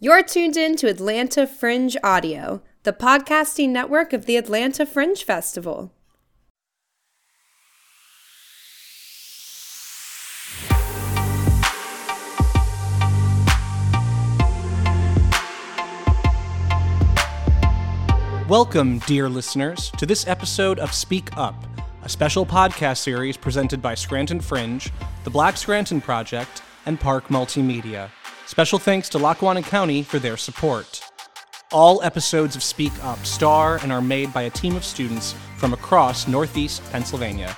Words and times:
You're 0.00 0.22
tuned 0.22 0.56
in 0.56 0.76
to 0.76 0.86
Atlanta 0.86 1.44
Fringe 1.44 1.96
Audio, 2.04 2.62
the 2.84 2.92
podcasting 2.92 3.70
network 3.70 4.12
of 4.12 4.26
the 4.26 4.36
Atlanta 4.36 4.86
Fringe 4.86 5.24
Festival. 5.24 5.92
Welcome, 18.48 19.00
dear 19.00 19.28
listeners, 19.28 19.90
to 19.98 20.06
this 20.06 20.28
episode 20.28 20.78
of 20.78 20.92
Speak 20.92 21.36
Up, 21.36 21.56
a 22.04 22.08
special 22.08 22.46
podcast 22.46 22.98
series 22.98 23.36
presented 23.36 23.82
by 23.82 23.96
Scranton 23.96 24.38
Fringe, 24.38 24.92
the 25.24 25.30
Black 25.30 25.56
Scranton 25.56 26.00
Project, 26.00 26.62
and 26.86 27.00
Park 27.00 27.26
Multimedia. 27.30 28.10
Special 28.48 28.78
thanks 28.78 29.10
to 29.10 29.18
Lackawanna 29.18 29.60
County 29.60 30.02
for 30.02 30.18
their 30.18 30.38
support. 30.38 31.02
All 31.70 32.02
episodes 32.02 32.56
of 32.56 32.62
Speak 32.62 32.92
Up 33.04 33.18
star 33.26 33.76
and 33.82 33.92
are 33.92 34.00
made 34.00 34.32
by 34.32 34.44
a 34.44 34.50
team 34.50 34.74
of 34.74 34.86
students 34.86 35.34
from 35.58 35.74
across 35.74 36.26
Northeast 36.26 36.82
Pennsylvania. 36.90 37.54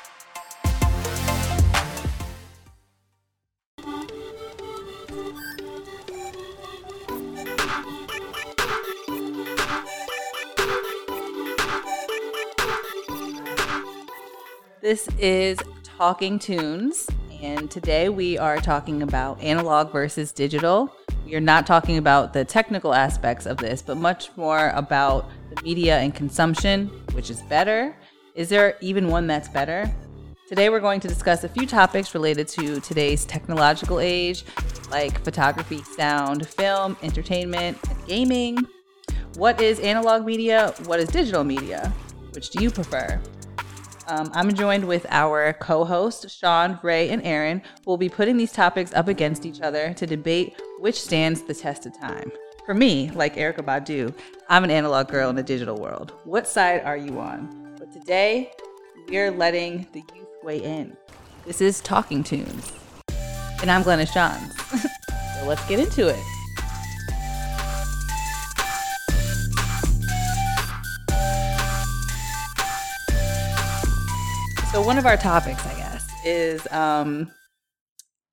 This 14.81 15.09
is 15.21 15.57
Talking 15.85 16.41
Tunes, 16.41 17.07
and 17.43 17.71
today 17.71 18.09
we 18.09 18.37
are 18.37 18.59
talking 18.59 19.03
about 19.03 19.41
analog 19.41 19.93
versus 19.93 20.31
digital. 20.33 20.95
We 21.25 21.35
are 21.35 21.41
not 21.41 21.67
talking 21.67 21.97
about 21.97 22.33
the 22.33 22.45
technical 22.45 22.93
aspects 22.95 23.47
of 23.47 23.57
this, 23.57 23.81
but 23.81 23.97
much 23.97 24.31
more 24.37 24.71
about 24.75 25.31
the 25.55 25.63
media 25.63 25.99
and 25.99 26.15
consumption, 26.15 26.89
which 27.13 27.31
is 27.31 27.41
better. 27.43 27.97
Is 28.35 28.49
there 28.49 28.77
even 28.81 29.09
one 29.09 29.27
that's 29.27 29.49
better? 29.49 29.91
Today 30.49 30.69
we're 30.69 30.81
going 30.81 31.01
to 31.01 31.09
discuss 31.09 31.45
a 31.45 31.49
few 31.49 31.67
topics 31.67 32.15
related 32.15 32.47
to 32.49 32.81
today's 32.81 33.25
technological 33.25 34.01
age, 34.01 34.45
like 34.91 35.23
photography, 35.25 35.83
sound, 35.97 36.47
film, 36.47 36.97
entertainment, 37.03 37.79
and 37.89 38.07
gaming. 38.07 38.59
What 39.37 39.61
is 39.61 39.81
analog 39.81 40.27
media? 40.27 40.75
What 40.85 41.01
is 41.01 41.09
digital 41.09 41.45
media? 41.45 41.93
Which 42.33 42.51
do 42.51 42.63
you 42.63 42.71
prefer? 42.71 43.21
Um, 44.11 44.29
I'm 44.35 44.53
joined 44.53 44.89
with 44.89 45.07
our 45.11 45.53
co 45.53 45.85
host, 45.85 46.29
Sean, 46.29 46.81
Ray, 46.83 47.11
and 47.11 47.23
Aaron, 47.23 47.63
who 47.85 47.93
will 47.93 47.97
be 47.97 48.09
putting 48.09 48.37
these 48.37 48.51
topics 48.51 48.93
up 48.93 49.07
against 49.07 49.47
each 49.47 49.61
other 49.61 49.95
to 49.95 50.05
debate 50.05 50.61
which 50.81 51.01
stands 51.01 51.43
the 51.43 51.55
test 51.55 51.87
of 51.87 51.97
time. 51.97 52.33
For 52.67 52.75
me, 52.75 53.13
like 53.13 53.37
Erykah 53.37 53.65
Badu, 53.65 54.13
I'm 54.49 54.65
an 54.65 54.71
analog 54.73 55.09
girl 55.09 55.31
in 55.31 55.39
a 55.39 55.45
digital 55.45 55.77
world. 55.77 56.13
What 56.25 56.49
side 56.49 56.83
are 56.83 56.97
you 56.97 57.21
on? 57.21 57.77
But 57.79 57.93
today, 57.93 58.51
we're 59.09 59.31
letting 59.31 59.87
the 59.93 60.03
youth 60.17 60.29
weigh 60.43 60.65
in. 60.65 60.97
This 61.47 61.61
is 61.61 61.81
Talking 61.81 62.25
Tunes. 62.25 62.73
And 63.61 63.71
I'm 63.71 63.85
Glenna 63.85 64.07
Shans. 64.07 64.57
so 64.83 65.47
let's 65.47 65.65
get 65.69 65.79
into 65.79 66.09
it. 66.09 66.40
So 74.73 74.81
one 74.81 74.99
of 74.99 75.07
our 75.07 75.17
topics, 75.17 75.67
I 75.67 75.75
guess, 75.75 76.07
is 76.25 76.65
um, 76.71 77.33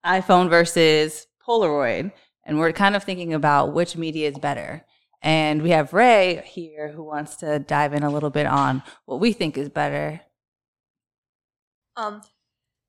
iPhone 0.06 0.52
versus 0.52 1.26
Polaroid, 1.44 2.12
and 2.44 2.60
we're 2.60 2.74
kind 2.74 2.96
of 2.96 3.04
thinking 3.04 3.34
about 3.34 3.74
which 3.74 3.98
media 3.98 4.30
is 4.30 4.38
better. 4.38 4.86
And 5.24 5.64
we 5.64 5.72
have 5.72 5.94
Ray 5.94 6.44
here 6.46 6.90
who 6.90 7.04
wants 7.04 7.38
to 7.38 7.58
dive 7.58 7.94
in 7.94 8.04
a 8.04 8.12
little 8.12 8.30
bit 8.30 8.46
on 8.46 8.84
what 9.06 9.20
we 9.20 9.34
think 9.34 9.58
is 9.58 9.70
better. 9.70 10.22
Um, 11.96 12.22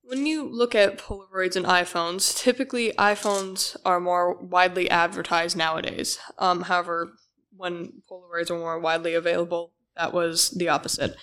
when 0.02 0.26
you 0.26 0.46
look 0.46 0.74
at 0.74 0.98
Polaroids 0.98 1.56
and 1.56 1.64
iPhones, 1.64 2.36
typically 2.36 2.92
iPhones 2.98 3.78
are 3.82 3.98
more 3.98 4.34
widely 4.34 4.90
advertised 4.90 5.56
nowadays. 5.56 6.18
Um, 6.38 6.64
however, 6.64 7.14
when 7.56 8.02
Polaroids 8.10 8.50
were 8.50 8.58
more 8.58 8.78
widely 8.78 9.14
available, 9.14 9.72
that 9.96 10.12
was 10.12 10.50
the 10.50 10.68
opposite. 10.68 11.16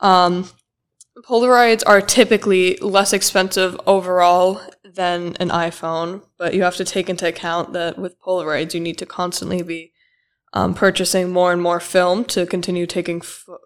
Um, 0.00 0.48
Polaroids 1.22 1.82
are 1.86 2.00
typically 2.00 2.76
less 2.78 3.12
expensive 3.12 3.80
overall 3.86 4.60
than 4.84 5.36
an 5.38 5.48
iPhone, 5.48 6.22
but 6.38 6.54
you 6.54 6.62
have 6.62 6.76
to 6.76 6.84
take 6.84 7.08
into 7.08 7.26
account 7.26 7.72
that 7.72 7.98
with 7.98 8.20
Polaroids, 8.20 8.74
you 8.74 8.80
need 8.80 8.98
to 8.98 9.06
constantly 9.06 9.62
be 9.62 9.92
um, 10.52 10.74
purchasing 10.74 11.30
more 11.30 11.52
and 11.52 11.62
more 11.62 11.80
film 11.80 12.24
to 12.26 12.46
continue 12.46 12.86
taking 12.86 13.22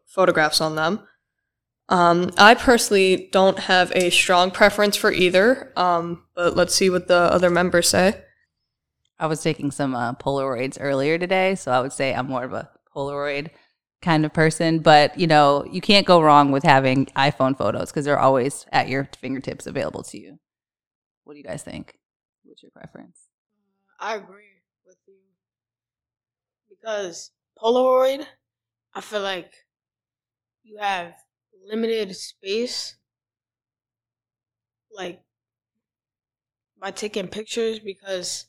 photographs 0.06 0.60
on 0.60 0.76
them. 0.76 1.00
Um, 1.88 2.32
I 2.36 2.54
personally 2.54 3.30
don't 3.32 3.60
have 3.60 3.92
a 3.94 4.10
strong 4.10 4.50
preference 4.50 4.96
for 4.96 5.10
either, 5.10 5.72
um, 5.74 6.24
but 6.34 6.54
let's 6.54 6.74
see 6.74 6.90
what 6.90 7.08
the 7.08 7.14
other 7.14 7.48
members 7.48 7.88
say. 7.88 8.22
I 9.18 9.26
was 9.26 9.42
taking 9.42 9.70
some 9.70 9.94
uh, 9.94 10.12
Polaroids 10.14 10.76
earlier 10.78 11.18
today, 11.18 11.54
so 11.54 11.72
I 11.72 11.80
would 11.80 11.92
say 11.92 12.14
I'm 12.14 12.26
more 12.26 12.44
of 12.44 12.52
a 12.52 12.68
Polaroid 12.94 13.48
kind 14.00 14.24
of 14.24 14.32
person, 14.32 14.78
but 14.78 15.18
you 15.18 15.26
know, 15.26 15.64
you 15.70 15.80
can't 15.80 16.06
go 16.06 16.20
wrong 16.20 16.50
with 16.52 16.62
having 16.62 17.06
iPhone 17.16 17.56
photos 17.56 17.90
because 17.90 18.04
they're 18.04 18.18
always 18.18 18.66
at 18.72 18.88
your 18.88 19.08
fingertips 19.18 19.66
available 19.66 20.02
to 20.04 20.18
you. 20.18 20.38
What 21.24 21.34
do 21.34 21.38
you 21.38 21.44
guys 21.44 21.62
think? 21.62 21.98
What's 22.44 22.62
your 22.62 22.70
preference? 22.70 23.26
I 24.00 24.14
agree 24.14 24.62
with 24.86 24.96
you 25.06 25.14
because 26.68 27.32
Polaroid, 27.60 28.24
I 28.94 29.00
feel 29.00 29.20
like 29.20 29.52
you 30.62 30.78
have 30.78 31.14
limited 31.66 32.14
space, 32.14 32.96
like 34.92 35.20
by 36.80 36.92
taking 36.92 37.26
pictures 37.26 37.80
because 37.80 38.46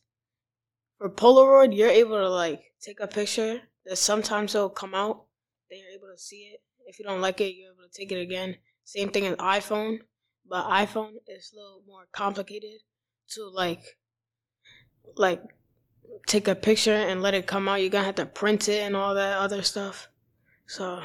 for 1.00 1.10
Polaroid, 1.10 1.76
you're 1.76 1.90
able 1.90 2.18
to 2.18 2.30
like 2.30 2.62
take 2.82 3.00
a 3.00 3.08
picture 3.08 3.62
that 3.86 3.98
sometimes 3.98 4.54
will 4.54 4.70
come 4.70 4.94
out 4.94 5.26
they're 5.70 5.94
able 5.94 6.08
to 6.08 6.18
see 6.18 6.52
it. 6.54 6.62
If 6.86 7.00
you 7.00 7.06
don't 7.06 7.22
like 7.22 7.40
it, 7.42 7.56
you're 7.56 7.72
able 7.72 7.84
to 7.84 7.98
take 7.98 8.12
it 8.12 8.22
again. 8.22 8.56
Same 8.84 9.10
thing 9.10 9.28
as 9.28 9.36
iPhone, 9.36 10.00
but 10.48 10.66
iPhone 10.66 11.14
is 11.28 11.52
a 11.54 11.58
little 11.58 11.84
more 11.88 12.08
complicated 12.12 12.82
to 13.32 13.48
like, 13.48 13.98
like 15.16 15.42
take 16.28 16.48
a 16.48 16.56
picture 16.56 16.94
and 16.94 17.22
let 17.22 17.36
it 17.36 17.46
come 17.46 17.68
out. 17.68 17.82
You're 17.82 17.92
gonna 17.92 18.06
have 18.06 18.16
to 18.16 18.26
print 18.26 18.68
it 18.68 18.82
and 18.82 18.96
all 18.96 19.14
that 19.14 19.38
other 19.38 19.62
stuff. 19.62 20.08
So. 20.66 21.02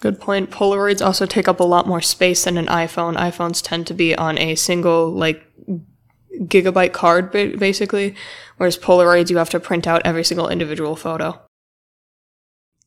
Good 0.00 0.20
point. 0.20 0.50
Polaroids 0.50 1.04
also 1.04 1.24
take 1.24 1.48
up 1.48 1.60
a 1.60 1.64
lot 1.64 1.86
more 1.86 2.02
space 2.02 2.44
than 2.44 2.58
an 2.58 2.66
iPhone. 2.66 3.16
iPhones 3.16 3.62
tend 3.62 3.86
to 3.86 3.94
be 3.94 4.14
on 4.14 4.36
a 4.38 4.54
single 4.56 5.10
like 5.10 5.42
gigabyte 6.32 6.92
card 6.92 7.30
basically, 7.30 8.16
whereas 8.56 8.76
Polaroids 8.76 9.30
you 9.30 9.36
have 9.36 9.50
to 9.50 9.60
print 9.60 9.86
out 9.86 10.02
every 10.04 10.24
single 10.24 10.48
individual 10.48 10.96
photo 10.96 11.40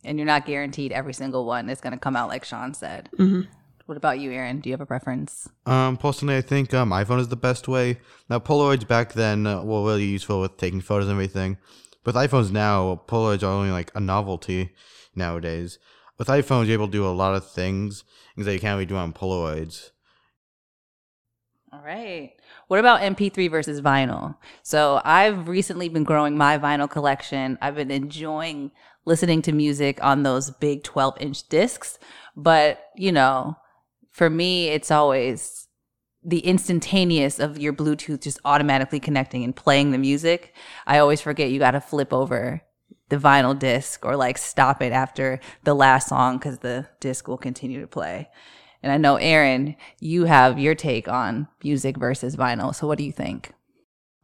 and 0.03 0.18
you're 0.18 0.25
not 0.25 0.46
guaranteed 0.46 0.91
every 0.91 1.13
single 1.13 1.46
one 1.46 1.69
is 1.69 1.81
going 1.81 1.94
to 1.94 2.00
come 2.00 2.16
out 2.16 2.30
like 2.30 2.46
Sean 2.46 2.74
said. 2.74 3.09
Mm-hmm. 3.18 3.41
What 3.85 3.97
about 3.97 4.19
you, 4.19 4.31
Aaron? 4.31 4.59
Do 4.59 4.69
you 4.69 4.74
have 4.74 4.81
a 4.81 4.85
preference? 4.85 5.47
Um, 5.66 5.96
personally, 5.96 6.35
I 6.35 6.41
think 6.41 6.74
um, 6.74 6.91
iPhone 6.91 7.19
is 7.19 7.30
the 7.30 7.38
best 7.38 7.69
way. 7.69 8.00
Now, 8.30 8.40
Polaroids 8.40 8.86
back 8.86 9.13
then 9.13 9.47
uh, 9.47 9.63
were 9.63 9.86
really 9.86 10.03
useful 10.03 10.41
with 10.41 10.57
taking 10.57 10.81
photos 10.81 11.07
and 11.07 11.13
everything. 11.13 11.57
With 12.06 12.16
iPhones 12.16 12.52
now, 12.52 13.02
Polaroids 13.07 13.44
are 13.44 13.52
only 13.52 13.72
like 13.72 13.91
a 13.96 14.02
novelty 14.02 14.74
nowadays. 15.16 15.80
With 16.18 16.28
iPhones, 16.28 16.66
you're 16.66 16.74
able 16.74 16.88
to 16.88 16.91
do 16.91 17.07
a 17.07 17.09
lot 17.09 17.36
of 17.36 17.50
things, 17.50 18.03
things 18.36 18.46
that 18.46 18.53
you 18.53 18.59
can't 18.59 18.75
really 18.75 18.86
do 18.86 18.97
on 18.97 19.13
Polaroids. 19.13 19.91
All 21.72 21.81
right. 21.81 22.34
What 22.68 22.80
about 22.80 23.02
MP3 23.02 23.52
versus 23.52 23.81
vinyl? 23.81 24.36
So 24.63 25.02
I've 25.03 25.47
recently 25.47 25.90
been 25.90 26.03
growing 26.03 26.38
my 26.38 26.57
vinyl 26.57 26.90
collection. 26.90 27.57
I've 27.62 27.75
been 27.75 27.92
enjoying 27.92 28.71
listening 29.07 29.42
to 29.42 29.54
music 29.54 30.04
on 30.04 30.21
those 30.24 30.51
big 30.51 30.83
12 30.83 31.19
inch 31.21 31.48
discs. 31.48 31.98
But, 32.36 32.83
you 32.95 33.12
know, 33.12 33.56
for 34.12 34.30
me, 34.30 34.68
it's 34.68 34.92
always 34.92 35.68
the 36.24 36.39
instantaneous 36.39 37.39
of 37.39 37.57
your 37.57 37.71
Bluetooth 37.71 38.21
just 38.21 38.39
automatically 38.44 39.00
connecting 39.00 39.45
and 39.45 39.56
playing 39.56 39.92
the 39.92 39.98
music. 39.98 40.54
I 40.86 41.00
always 41.00 41.21
forget 41.21 41.50
you 41.50 41.57
got 41.57 41.71
to 41.71 41.81
flip 41.81 42.12
over 42.12 42.62
the 43.07 43.15
vinyl 43.15 43.57
disc 43.57 44.06
or 44.06 44.18
like 44.18 44.38
stop 44.38 44.81
it 44.81 44.92
after 44.92 45.39
the 45.63 45.74
last 45.74 46.09
song 46.09 46.38
because 46.38 46.59
the 46.59 46.86
disc 47.00 47.30
will 47.30 47.38
continue 47.38 47.80
to 47.80 47.88
play. 47.88 48.27
And 48.83 48.92
I 48.92 48.98
know, 48.98 49.15
Aaron, 49.15 49.77
you 50.01 50.25
have 50.25 50.59
your 50.59 50.75
take 50.75 51.07
on 51.07 51.48
music 51.63 51.98
versus 51.98 52.36
vinyl. 52.36 52.75
So 52.75 52.88
what 52.88 52.98
do 52.98 53.06
you 53.06 53.13
think? 53.13 53.54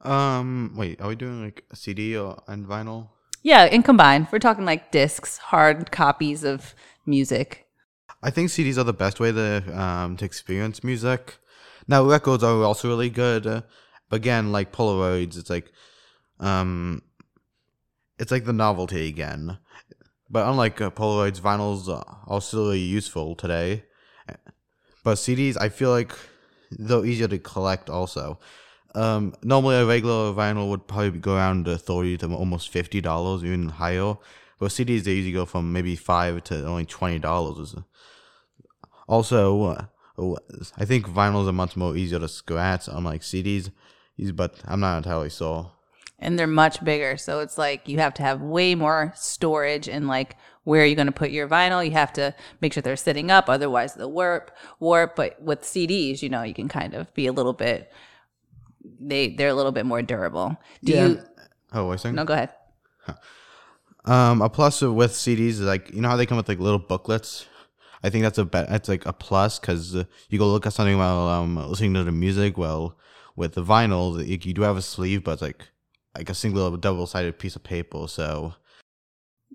Um, 0.02 0.74
wait, 0.76 1.00
are 1.00 1.08
we 1.08 1.16
doing 1.16 1.42
like 1.42 1.64
a 1.72 1.78
CD 1.78 2.18
or 2.18 2.44
and 2.48 2.68
vinyl? 2.68 3.08
Yeah, 3.44 3.64
and 3.64 3.84
combined, 3.84 4.28
we're 4.32 4.40
talking 4.40 4.64
like 4.64 4.92
discs, 4.92 5.38
hard 5.38 5.92
copies 5.92 6.46
of 6.46 6.74
music. 7.06 7.68
I 8.24 8.30
think 8.30 8.50
CDs 8.50 8.78
are 8.78 8.86
the 8.86 8.94
best 8.94 9.20
way 9.20 9.34
to 9.34 9.80
um, 9.80 10.16
to 10.18 10.26
experience 10.26 10.82
music. 10.82 11.38
Now 11.86 12.06
records 12.06 12.42
are 12.42 12.64
also 12.64 12.88
really 12.88 13.10
good, 13.10 13.64
again, 14.10 14.54
like 14.54 14.72
Polaroids, 14.72 15.38
it's 15.38 15.50
like 15.50 15.72
um, 16.40 17.02
it's 18.18 18.32
like 18.32 18.46
the 18.46 18.54
novelty 18.54 19.10
again. 19.10 19.58
But 20.30 20.48
unlike 20.48 20.80
uh, 20.80 20.90
Polaroids, 20.90 21.42
vinyls 21.42 21.90
are 22.28 22.42
still 22.42 22.68
really 22.68 22.80
useful 22.80 23.36
today. 23.36 23.84
But 25.04 25.16
CDs, 25.16 25.58
I 25.60 25.68
feel 25.68 25.90
like 25.90 26.14
they're 26.72 27.06
easier 27.06 27.28
to 27.28 27.38
collect 27.38 27.90
also. 27.90 28.40
Um, 28.96 29.34
normally 29.42 29.76
a 29.76 29.86
regular 29.86 30.34
vinyl 30.34 30.70
would 30.70 30.88
probably 30.88 31.20
go 31.20 31.36
around 31.36 31.68
uh, 31.68 31.78
thirty 31.78 32.18
to 32.18 32.34
almost 32.34 32.70
fifty 32.70 33.02
dollars, 33.02 33.44
even 33.44 33.70
higher. 33.70 34.16
But 34.60 34.70
CDs 34.72 35.04
they 35.04 35.14
usually 35.14 35.34
go 35.34 35.46
from 35.46 35.74
maybe 35.74 35.96
five 35.96 36.44
to 36.46 36.66
only 36.66 36.86
twenty 36.86 37.20
dollars. 37.20 37.76
Also, 39.08 39.64
uh, 39.64 39.86
oh, 40.18 40.38
I 40.78 40.86
think 40.86 41.08
vinyls 41.08 41.48
are 41.48 41.54
much 41.54 41.76
more 41.76 41.96
easier 41.98 42.20
to 42.20 42.28
scratch, 42.28 42.88
unlike 42.88 43.22
CDs. 43.22 43.72
But 44.36 44.62
I'm 44.66 44.80
not 44.80 44.98
entirely 44.98 45.30
sure. 45.32 45.72
and 46.20 46.38
they're 46.40 46.48
much 46.48 46.84
bigger. 46.84 47.18
So 47.18 47.40
it's 47.40 47.58
like 47.58 47.88
you 47.88 47.98
have 47.98 48.14
to 48.16 48.24
have 48.24 48.42
way 48.42 48.76
more 48.76 49.12
storage 49.16 49.90
and 49.90 50.08
like 50.08 50.38
where 50.64 50.84
are 50.84 50.86
you 50.86 50.96
going 50.96 51.08
to 51.08 51.12
put 51.12 51.32
your 51.32 51.48
vinyl? 51.48 51.84
You 51.84 51.92
have 51.92 52.14
to 52.14 52.34
make 52.62 52.72
sure 52.74 52.82
they're 52.82 52.96
sitting 52.96 53.30
up, 53.30 53.50
otherwise 53.50 53.96
they'll 53.96 54.12
warp. 54.12 54.52
Warp. 54.80 55.16
But 55.16 55.42
with 55.42 55.62
CDs, 55.64 56.22
you 56.22 56.30
know, 56.30 56.44
you 56.44 56.54
can 56.54 56.70
kind 56.70 56.94
of 56.94 57.14
be 57.14 57.28
a 57.28 57.34
little 57.34 57.52
bit. 57.54 57.92
They 59.00 59.30
they're 59.36 59.50
a 59.50 59.54
little 59.54 59.72
bit 59.72 59.86
more 59.86 60.02
durable. 60.02 60.58
Do 60.84 60.92
Yeah. 60.94 61.08
you? 61.08 61.22
Oh, 61.74 61.88
wait 61.88 61.96
a 61.96 61.98
second. 62.00 62.16
No, 62.16 62.26
go 62.26 62.34
ahead. 62.34 62.50
Um, 64.06 64.42
a 64.42 64.50
plus 64.50 64.82
with 64.82 65.14
CDs 65.14 65.40
is 65.50 65.62
like 65.62 65.92
you 65.94 66.02
know 66.02 66.10
how 66.10 66.18
they 66.18 66.26
come 66.26 66.38
with 66.38 66.50
like 66.50 66.60
little 66.60 66.80
booklets. 66.80 67.46
I 68.04 68.10
think 68.10 68.24
that's 68.24 68.38
a 68.38 68.44
be- 68.44 68.66
that's 68.70 68.90
like 68.90 69.06
a 69.06 69.14
plus 69.14 69.60
because 69.60 69.96
uh, 69.96 70.04
you 70.30 70.38
go 70.38 70.48
look 70.52 70.66
at 70.66 70.74
something 70.74 70.98
while 70.98 71.28
um 71.30 71.56
listening 71.56 71.94
to 71.94 72.04
the 72.04 72.12
music. 72.12 72.58
Well, 72.58 72.98
with 73.38 73.54
the 73.54 73.64
vinyl, 73.64 74.18
you, 74.26 74.38
you 74.42 74.54
do 74.54 74.62
have 74.64 74.76
a 74.76 74.82
sleeve, 74.82 75.24
but 75.24 75.34
it's 75.34 75.42
like 75.42 75.70
like 76.18 76.30
a 76.30 76.34
single 76.34 76.76
double 76.76 77.08
sided 77.08 77.40
piece 77.40 77.56
of 77.56 77.64
paper. 77.64 78.08
So 78.08 78.54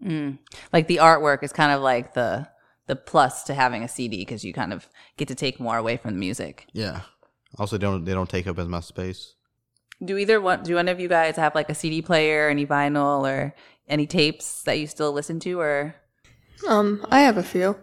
Mm. 0.03 0.39
Like 0.73 0.87
the 0.87 0.99
artwork 0.99 1.43
is 1.43 1.53
kind 1.53 1.73
of 1.73 1.83
like 1.83 2.15
the 2.15 2.49
the 2.87 2.95
plus 2.97 3.43
to 3.45 3.55
having 3.55 3.83
a 3.83 3.89
CD 3.89 4.19
because 4.21 4.45
you 4.45 4.53
kind 4.55 4.73
of 4.73 4.89
get 5.17 5.27
to 5.29 5.35
take 5.35 5.59
more 5.61 5.77
away 5.77 5.97
from 5.99 6.13
the 6.15 6.19
music. 6.21 6.67
yeah. 6.73 7.01
Also, 7.57 7.79
they 7.79 7.87
don't 7.87 8.05
they 8.05 8.13
don't 8.13 8.29
take 8.29 8.47
up 8.47 8.59
as 8.59 8.69
much 8.69 8.85
space. 8.85 9.35
Do 10.05 10.17
either 10.19 10.41
one? 10.41 10.63
Do 10.63 10.79
any 10.79 10.91
of 10.93 11.01
you 11.01 11.09
guys 11.09 11.37
have 11.37 11.55
like 11.55 11.71
a 11.71 11.75
CD 11.75 12.03
player, 12.03 12.49
any 12.49 12.67
vinyl, 12.67 13.27
or 13.29 13.55
any 13.89 14.07
tapes 14.07 14.63
that 14.63 14.79
you 14.79 14.87
still 14.87 15.13
listen 15.13 15.41
to, 15.41 15.59
or 15.61 15.95
Um, 16.69 17.05
I 17.11 17.21
have 17.21 17.37
a 17.37 17.43
few. 17.43 17.77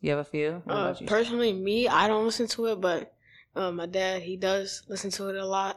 you 0.00 0.10
have 0.10 0.18
a 0.18 0.24
few? 0.24 0.62
What 0.64 0.74
Uh, 0.76 0.80
about 0.80 1.00
you? 1.00 1.06
personally, 1.06 1.52
me, 1.52 1.86
I 1.88 2.08
don't 2.08 2.24
listen 2.24 2.48
to 2.48 2.66
it, 2.66 2.80
but 2.80 3.14
uh, 3.54 3.70
my 3.70 3.86
dad, 3.86 4.22
he 4.22 4.36
does 4.36 4.82
listen 4.88 5.10
to 5.12 5.28
it 5.28 5.36
a 5.36 5.46
lot, 5.46 5.76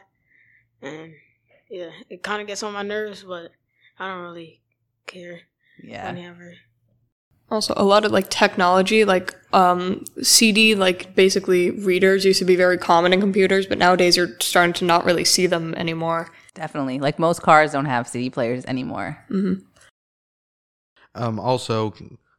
and 0.82 1.14
yeah, 1.70 1.92
it 2.10 2.24
kind 2.24 2.42
of 2.42 2.48
gets 2.48 2.64
on 2.64 2.74
my 2.74 2.82
nerves, 2.84 3.24
but 3.24 3.52
I 4.00 4.08
don't 4.08 4.24
really 4.24 4.62
care 5.06 5.42
yeah. 5.82 6.12
whenever. 6.12 6.54
Also, 7.52 7.74
a 7.78 7.84
lot 7.84 8.06
of 8.06 8.12
like 8.12 8.30
technology, 8.30 9.06
like 9.06 9.36
um, 9.54 10.04
CD, 10.22 10.74
like 10.74 11.14
basically 11.16 11.70
readers 11.70 12.26
used 12.26 12.40
to 12.40 12.46
be 12.46 12.56
very 12.56 12.78
common 12.78 13.14
in 13.14 13.20
computers, 13.20 13.68
but 13.68 13.78
nowadays 13.78 14.18
you're 14.18 14.36
starting 14.40 14.74
to 14.74 14.86
not 14.86 15.06
really 15.06 15.24
see 15.24 15.46
them 15.46 15.76
anymore. 15.76 16.32
Definitely. 16.56 17.00
Like 17.00 17.20
most 17.20 17.42
cars 17.44 17.72
don't 17.72 17.86
have 17.86 18.08
CD 18.08 18.30
players 18.30 18.66
anymore. 18.66 19.24
hmm 19.28 19.56
Um, 21.14 21.40
also, 21.40 21.94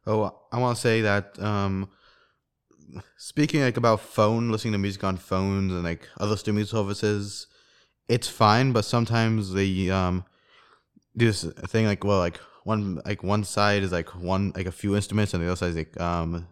oh, 0.05 0.35
I 0.51 0.59
want 0.59 0.75
to 0.75 0.81
say 0.81 1.01
that 1.01 1.39
um, 1.39 1.89
speaking 3.17 3.61
like 3.61 3.77
about 3.77 4.01
phone, 4.01 4.49
listening 4.51 4.73
to 4.73 4.77
music 4.77 5.03
on 5.03 5.17
phones 5.17 5.71
and 5.71 5.83
like 5.83 6.07
other 6.19 6.35
streaming 6.35 6.65
services, 6.65 7.47
it's 8.07 8.27
fine. 8.27 8.71
But 8.73 8.85
sometimes 8.85 9.53
they 9.53 9.89
um 9.89 10.25
do 11.15 11.27
this 11.27 11.43
thing 11.67 11.85
like 11.85 12.03
well, 12.03 12.19
like 12.19 12.39
one 12.67 13.01
like 13.05 13.23
one 13.23 13.45
side 13.45 13.81
is 13.81 13.93
like 13.93 14.09
one 14.09 14.51
like 14.53 14.65
a 14.65 14.71
few 14.71 14.95
instruments, 14.95 15.33
and 15.33 15.41
the 15.41 15.47
other 15.47 15.55
side 15.55 15.69
is 15.69 15.75
like 15.77 15.99
um 16.01 16.47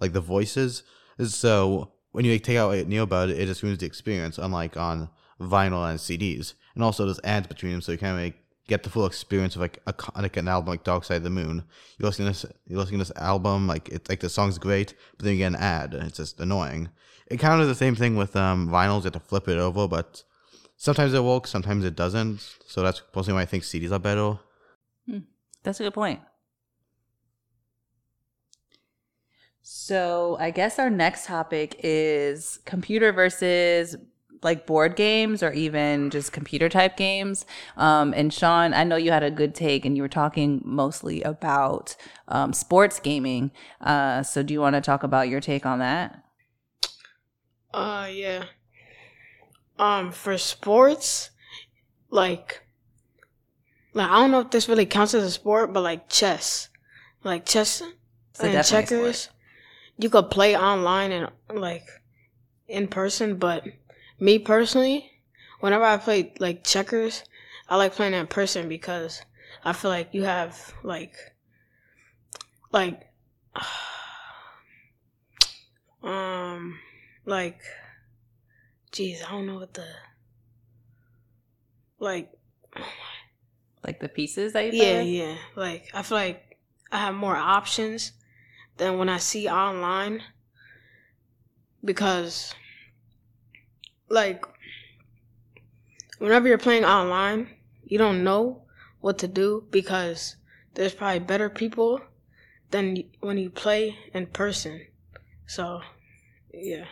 like 0.00 0.14
the 0.14 0.20
voices. 0.20 0.82
So 1.26 1.92
when 2.12 2.24
you 2.24 2.32
like, 2.32 2.42
take 2.42 2.56
out 2.56 2.70
like, 2.70 2.86
Neobud, 2.86 3.28
it 3.30 3.46
just 3.46 3.62
ruins 3.62 3.78
the 3.78 3.86
experience, 3.86 4.38
unlike 4.38 4.76
on 4.76 5.10
vinyl 5.40 5.88
and 5.88 5.98
CDs. 5.98 6.54
And 6.74 6.82
also 6.82 7.04
there's 7.04 7.20
ads 7.22 7.46
between 7.46 7.72
them, 7.72 7.82
so 7.82 7.92
you 7.92 7.98
kind 7.98 8.16
of 8.16 8.22
like 8.22 8.36
get 8.66 8.82
the 8.82 8.90
full 8.90 9.06
experience 9.06 9.54
of 9.54 9.60
like 9.60 9.78
a 9.86 9.94
like 10.16 10.38
an 10.38 10.48
album 10.48 10.70
like 10.70 10.84
Dark 10.84 11.04
Side 11.04 11.18
of 11.18 11.22
the 11.24 11.30
Moon. 11.30 11.64
You 11.98 12.06
listen 12.06 12.24
to 12.24 12.30
this, 12.32 12.46
you 12.66 12.78
listen 12.78 12.92
to 12.92 12.98
this 12.98 13.16
album, 13.16 13.66
like 13.66 13.90
it's 13.90 14.08
like 14.08 14.20
the 14.20 14.30
song's 14.30 14.58
great, 14.58 14.94
but 15.16 15.24
then 15.24 15.34
you 15.34 15.38
get 15.40 15.48
an 15.48 15.56
ad, 15.56 15.92
and 15.92 16.04
it's 16.04 16.16
just 16.16 16.40
annoying. 16.40 16.88
It 17.26 17.38
kind 17.38 17.60
of 17.60 17.68
the 17.68 17.74
same 17.74 17.94
thing 17.94 18.16
with 18.16 18.34
um 18.36 18.70
vinyls. 18.70 19.00
You 19.00 19.10
have 19.10 19.12
to 19.12 19.20
flip 19.20 19.48
it 19.48 19.58
over, 19.58 19.86
but 19.86 20.24
sometimes 20.78 21.12
it 21.12 21.22
works, 21.22 21.50
sometimes 21.50 21.84
it 21.84 21.94
doesn't. 21.94 22.40
So 22.66 22.82
that's 22.82 23.02
mostly 23.14 23.34
why 23.34 23.42
I 23.42 23.46
think 23.46 23.64
CDs 23.64 23.92
are 23.92 23.98
better. 23.98 24.38
That's 25.66 25.80
a 25.80 25.82
good 25.82 25.94
point. 25.94 26.20
So 29.62 30.36
I 30.38 30.52
guess 30.52 30.78
our 30.78 30.88
next 30.90 31.26
topic 31.26 31.74
is 31.82 32.60
computer 32.64 33.12
versus 33.12 33.96
like 34.42 34.64
board 34.64 34.94
games 34.94 35.42
or 35.42 35.52
even 35.52 36.10
just 36.10 36.32
computer 36.32 36.68
type 36.68 36.96
games. 36.96 37.44
Um, 37.76 38.14
and 38.14 38.32
Sean, 38.32 38.72
I 38.74 38.84
know 38.84 38.94
you 38.94 39.10
had 39.10 39.24
a 39.24 39.30
good 39.30 39.56
take 39.56 39.84
and 39.84 39.96
you 39.96 40.02
were 40.02 40.08
talking 40.08 40.62
mostly 40.64 41.22
about 41.22 41.96
um, 42.28 42.52
sports 42.52 43.00
gaming. 43.00 43.50
Uh, 43.80 44.22
so 44.22 44.44
do 44.44 44.54
you 44.54 44.60
want 44.60 44.76
to 44.76 44.80
talk 44.80 45.02
about 45.02 45.28
your 45.28 45.40
take 45.40 45.66
on 45.66 45.80
that? 45.80 46.22
Uh, 47.74 48.08
yeah. 48.12 48.44
Um, 49.78 50.12
for 50.12 50.38
sports, 50.38 51.30
like, 52.08 52.65
like 53.96 54.10
I 54.10 54.20
don't 54.20 54.30
know 54.30 54.40
if 54.40 54.50
this 54.50 54.68
really 54.68 54.84
counts 54.84 55.14
as 55.14 55.24
a 55.24 55.30
sport, 55.30 55.72
but 55.72 55.82
like 55.82 56.10
chess, 56.10 56.68
like 57.24 57.46
chess 57.46 57.80
It's 58.30 58.40
and 58.40 58.64
checkers, 58.64 59.30
you 59.96 60.10
could 60.10 60.30
play 60.30 60.54
online 60.54 61.12
and 61.12 61.30
like 61.52 61.86
in 62.68 62.88
person. 62.88 63.36
But 63.36 63.64
me 64.20 64.38
personally, 64.38 65.10
whenever 65.60 65.84
I 65.84 65.96
play 65.96 66.34
like 66.38 66.62
checkers, 66.62 67.24
I 67.70 67.76
like 67.76 67.94
playing 67.94 68.12
in 68.12 68.26
person 68.26 68.68
because 68.68 69.22
I 69.64 69.72
feel 69.72 69.90
like 69.90 70.10
you 70.12 70.24
have 70.24 70.74
like, 70.82 71.16
like, 72.72 73.00
um, 76.02 76.78
like, 77.24 77.60
jeez, 78.92 79.26
I 79.26 79.30
don't 79.30 79.46
know 79.46 79.54
what 79.54 79.72
the, 79.72 79.86
like, 81.98 82.30
Like 83.86 84.00
the 84.00 84.08
pieces 84.08 84.52
that 84.54 84.66
you 84.66 84.72
yeah, 84.72 85.00
yeah. 85.00 85.36
Like 85.54 85.90
I 85.94 86.02
feel 86.02 86.18
like 86.18 86.58
I 86.90 86.98
have 86.98 87.14
more 87.14 87.36
options 87.36 88.12
than 88.78 88.98
when 88.98 89.08
I 89.08 89.18
see 89.18 89.48
online 89.48 90.22
because 91.84 92.52
like 94.08 94.44
whenever 96.18 96.48
you're 96.48 96.58
playing 96.58 96.84
online, 96.84 97.48
you 97.84 97.96
don't 97.96 98.24
know 98.24 98.62
what 99.00 99.18
to 99.18 99.28
do 99.28 99.66
because 99.70 100.36
there's 100.74 100.94
probably 100.94 101.20
better 101.20 101.48
people 101.48 102.00
than 102.70 103.04
when 103.20 103.38
you 103.38 103.50
play 103.50 103.96
in 104.12 104.26
person. 104.26 104.80
So, 105.46 105.80
yeah. 106.52 106.86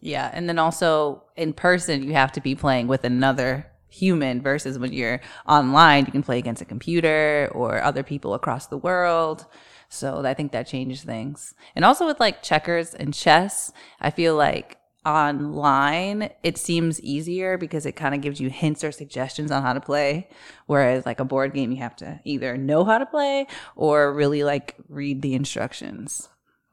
Yeah, 0.00 0.30
and 0.34 0.48
then 0.48 0.58
also 0.58 1.24
in 1.34 1.54
person, 1.54 2.02
you 2.02 2.12
have 2.12 2.32
to 2.32 2.40
be 2.42 2.54
playing 2.54 2.88
with 2.88 3.04
another 3.04 3.70
human 3.94 4.42
versus 4.42 4.78
when 4.78 4.92
you're 4.92 5.20
online, 5.46 6.04
you 6.06 6.12
can 6.12 6.22
play 6.22 6.38
against 6.38 6.62
a 6.62 6.66
computer 6.66 7.48
or 7.52 7.82
other 7.82 8.02
people 8.02 8.34
across 8.34 8.66
the 8.66 8.78
world. 8.78 9.46
So 9.88 10.24
I 10.24 10.34
think 10.34 10.52
that 10.52 10.66
changes 10.66 11.04
things. 11.04 11.54
And 11.76 11.84
also 11.84 12.06
with 12.06 12.18
like 12.18 12.42
checkers 12.42 12.94
and 12.94 13.14
chess, 13.14 13.72
I 14.00 14.10
feel 14.10 14.34
like 14.36 14.78
online 15.06 16.30
it 16.42 16.56
seems 16.56 17.00
easier 17.02 17.58
because 17.58 17.84
it 17.84 17.92
kind 17.92 18.14
of 18.14 18.22
gives 18.22 18.40
you 18.40 18.48
hints 18.48 18.82
or 18.82 18.90
suggestions 18.90 19.50
on 19.50 19.60
how 19.60 19.74
to 19.74 19.80
play 19.80 20.26
whereas 20.64 21.04
like 21.04 21.20
a 21.20 21.24
board 21.26 21.52
game 21.52 21.70
you 21.70 21.76
have 21.76 21.94
to 21.94 22.18
either 22.24 22.56
know 22.56 22.84
how 22.84 22.96
to 22.96 23.04
play 23.04 23.46
or 23.76 24.14
really 24.14 24.42
like 24.42 24.74
read 24.88 25.20
the 25.20 25.34
instructions 25.34 26.30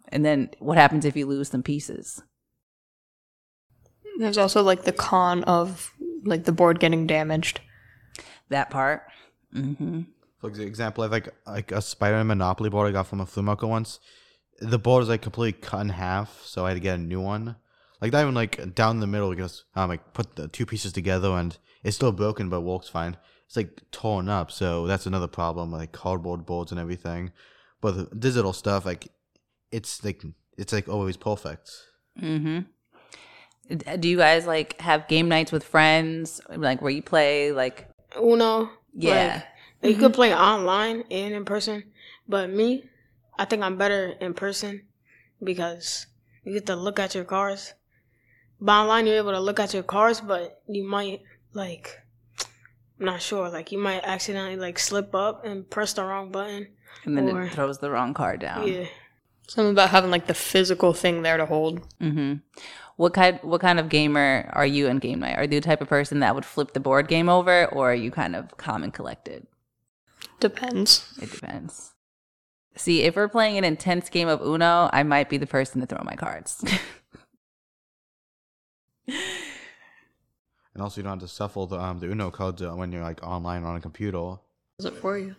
and 0.07 0.23
then 0.23 0.49
what 0.59 0.77
happens 0.77 1.03
if 1.03 1.17
you 1.17 1.25
lose 1.25 1.49
some 1.49 1.61
pieces 1.61 2.23
There's 4.17 4.37
also 4.37 4.63
like 4.63 4.83
the 4.83 4.93
con 4.93 5.43
of 5.43 5.91
like 6.23 6.43
the 6.45 6.51
board 6.51 6.79
getting 6.79 7.07
damaged. 7.07 7.61
that 8.49 8.69
part 8.69 9.03
Mm-hmm. 9.53 10.01
For 10.39 10.49
example, 10.49 11.03
I 11.03 11.05
have 11.05 11.11
like 11.11 11.29
like 11.45 11.71
a 11.71 11.81
Spider 11.81 12.23
Monopoly 12.23 12.69
board 12.69 12.89
I 12.89 12.91
got 12.91 13.07
from 13.07 13.21
a 13.21 13.25
flea 13.25 13.43
market 13.43 13.67
once. 13.67 13.99
The 14.59 14.79
board 14.79 15.03
is 15.03 15.09
like 15.09 15.21
completely 15.21 15.59
cut 15.59 15.81
in 15.81 15.89
half, 15.89 16.41
so 16.45 16.65
I 16.65 16.69
had 16.69 16.75
to 16.75 16.79
get 16.79 16.95
a 16.99 17.01
new 17.01 17.21
one. 17.21 17.55
Like 18.01 18.11
not 18.11 18.21
even 18.21 18.33
like 18.33 18.73
down 18.73 18.99
the 18.99 19.07
middle 19.07 19.29
because 19.29 19.65
um 19.75 19.89
like 19.89 20.13
put 20.13 20.35
the 20.35 20.47
two 20.47 20.65
pieces 20.65 20.93
together 20.93 21.29
and 21.31 21.57
it's 21.83 21.95
still 21.95 22.11
broken 22.11 22.49
but 22.49 22.61
works 22.61 22.89
fine. 22.89 23.17
It's 23.45 23.57
like 23.57 23.81
torn 23.91 24.29
up, 24.29 24.51
so 24.51 24.87
that's 24.87 25.05
another 25.05 25.27
problem 25.27 25.71
like 25.71 25.91
cardboard 25.91 26.45
boards 26.45 26.71
and 26.71 26.79
everything. 26.79 27.31
But 27.81 28.09
the 28.09 28.15
digital 28.15 28.53
stuff 28.53 28.85
like 28.85 29.09
it's 29.71 30.03
like 30.03 30.23
it's 30.57 30.73
like 30.73 30.87
always 30.87 31.17
perfect. 31.17 31.69
hmm 32.17 32.59
Do 33.99 34.07
you 34.07 34.17
guys 34.17 34.45
like 34.45 34.79
have 34.81 35.07
game 35.07 35.29
nights 35.29 35.51
with 35.51 35.63
friends, 35.63 36.41
like 36.49 36.81
where 36.81 36.91
you 36.91 37.01
play? 37.01 37.51
Like, 37.51 37.87
Uno, 38.19 38.69
Yeah. 38.93 39.43
Like, 39.81 39.93
you 39.93 39.97
could 39.97 40.11
mm-hmm. 40.11 40.15
play 40.15 40.35
online 40.35 41.03
and 41.09 41.33
in 41.33 41.45
person, 41.45 41.83
but 42.27 42.49
me, 42.49 42.83
I 43.39 43.45
think 43.45 43.63
I'm 43.63 43.77
better 43.77 44.13
in 44.19 44.33
person 44.33 44.83
because 45.43 46.05
you 46.43 46.53
get 46.53 46.67
to 46.67 46.75
look 46.75 46.99
at 46.99 47.15
your 47.15 47.23
cars. 47.23 47.73
But 48.59 48.73
online, 48.73 49.07
you're 49.07 49.17
able 49.17 49.31
to 49.31 49.39
look 49.39 49.59
at 49.59 49.73
your 49.73 49.83
cars, 49.83 50.21
but 50.21 50.61
you 50.67 50.87
might 50.87 51.21
like, 51.53 51.99
I'm 52.99 53.05
not 53.05 53.21
sure. 53.21 53.49
Like 53.49 53.71
you 53.71 53.79
might 53.79 54.03
accidentally 54.03 54.57
like 54.57 54.77
slip 54.77 55.15
up 55.15 55.45
and 55.45 55.67
press 55.67 55.93
the 55.93 56.03
wrong 56.03 56.31
button. 56.31 56.67
and 57.05 57.17
then 57.17 57.29
or- 57.29 57.43
it 57.43 57.53
throws 57.53 57.79
the 57.79 57.89
wrong 57.89 58.13
car 58.13 58.37
down. 58.37 58.67
Yeah. 58.67 58.85
Something 59.51 59.71
about 59.73 59.89
having 59.89 60.11
like 60.11 60.27
the 60.27 60.33
physical 60.33 60.93
thing 60.93 61.23
there 61.23 61.35
to 61.35 61.45
hold. 61.45 61.81
Mm-hmm. 61.99 62.35
What 62.95 63.13
kind 63.13 63.37
What 63.41 63.59
kind 63.59 63.81
of 63.81 63.89
gamer 63.89 64.49
are 64.53 64.65
you 64.65 64.87
in 64.87 64.99
game 64.99 65.19
night? 65.19 65.37
Are 65.37 65.41
you 65.41 65.49
the 65.49 65.59
type 65.59 65.81
of 65.81 65.89
person 65.89 66.21
that 66.21 66.35
would 66.35 66.45
flip 66.45 66.71
the 66.71 66.79
board 66.79 67.09
game 67.09 67.27
over, 67.27 67.65
or 67.65 67.91
are 67.91 67.95
you 67.95 68.11
kind 68.11 68.33
of 68.33 68.55
calm 68.55 68.81
and 68.81 68.93
collected? 68.93 69.47
Depends. 70.39 71.13
It 71.21 71.31
depends. 71.31 71.91
See, 72.77 73.01
if 73.01 73.17
we're 73.17 73.27
playing 73.27 73.57
an 73.57 73.65
intense 73.65 74.07
game 74.07 74.29
of 74.29 74.41
Uno, 74.41 74.89
I 74.93 75.03
might 75.03 75.27
be 75.27 75.35
the 75.35 75.45
person 75.45 75.81
to 75.81 75.85
throw 75.85 76.01
my 76.05 76.15
cards. 76.15 76.63
And 80.73 80.81
also, 80.81 81.01
you 81.01 81.03
don't 81.03 81.19
have 81.19 81.29
to 81.29 81.35
shuffle 81.35 81.67
the 81.67 81.77
um 81.77 81.99
the 81.99 82.09
Uno 82.09 82.31
cards 82.31 82.61
uh, 82.61 82.71
when 82.71 82.93
you're 82.93 83.03
like 83.03 83.21
online 83.21 83.65
on 83.65 83.75
a 83.75 83.81
computer. 83.81 84.35
Is 84.79 84.85
it 84.85 84.93
for 84.93 85.17
you? 85.17 85.35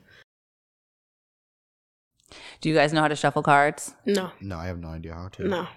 Do 2.60 2.68
you 2.68 2.74
guys 2.74 2.92
know 2.92 3.00
how 3.00 3.08
to 3.08 3.16
shuffle 3.16 3.42
cards? 3.42 3.94
No. 4.06 4.30
No, 4.40 4.56
I 4.56 4.66
have 4.66 4.78
no 4.78 4.88
idea 4.88 5.14
how 5.14 5.28
to. 5.28 5.48
No. 5.48 5.68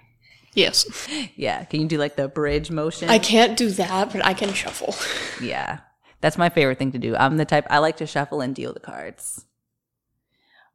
Yes. 0.54 1.08
Yeah. 1.36 1.66
Can 1.66 1.82
you 1.82 1.88
do 1.88 1.98
like 1.98 2.16
the 2.16 2.28
bridge 2.28 2.72
motion? 2.72 3.10
I 3.10 3.20
can't 3.20 3.58
do 3.58 3.70
that, 3.72 4.14
but 4.14 4.26
I 4.26 4.34
can 4.34 4.54
shuffle. 4.54 4.96
Yeah. 5.46 5.80
That's 6.22 6.38
my 6.38 6.50
favorite 6.50 6.80
thing 6.80 6.94
to 6.94 6.98
do. 6.98 7.16
I'm 7.16 7.38
the 7.38 7.46
type 7.46 7.68
I 7.70 7.80
like 7.80 7.98
to 7.98 8.08
shuffle 8.08 8.42
and 8.42 8.56
deal 8.56 8.74
the 8.74 8.80
cards. 8.80 9.46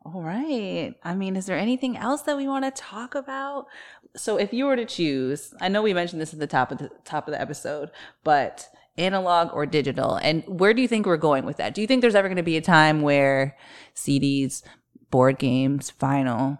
All 0.04 0.22
right. 0.22 0.94
I 1.02 1.14
mean, 1.14 1.34
is 1.34 1.46
there 1.46 1.58
anything 1.58 1.96
else 1.96 2.22
that 2.22 2.36
we 2.36 2.46
want 2.46 2.64
to 2.64 2.70
talk 2.70 3.14
about? 3.14 3.66
So 4.16 4.36
if 4.36 4.52
you 4.52 4.66
were 4.66 4.76
to 4.76 4.84
choose, 4.84 5.52
I 5.60 5.68
know 5.68 5.82
we 5.82 5.94
mentioned 5.94 6.20
this 6.20 6.32
at 6.32 6.40
the 6.40 6.46
top 6.46 6.70
of 6.72 6.78
the 6.78 6.90
top 7.04 7.26
of 7.26 7.32
the 7.32 7.40
episode, 7.40 7.90
but 8.22 8.68
analog 8.98 9.52
or 9.52 9.66
digital, 9.66 10.16
and 10.16 10.42
where 10.46 10.74
do 10.74 10.82
you 10.82 10.88
think 10.88 11.06
we're 11.06 11.16
going 11.16 11.44
with 11.46 11.56
that? 11.58 11.74
Do 11.74 11.80
you 11.80 11.86
think 11.86 12.00
there's 12.00 12.14
ever 12.14 12.28
going 12.28 12.36
to 12.36 12.42
be 12.42 12.56
a 12.56 12.62
time 12.62 13.02
where 13.02 13.56
CDs, 13.94 14.62
board 15.10 15.38
games, 15.38 15.92
vinyl, 16.00 16.58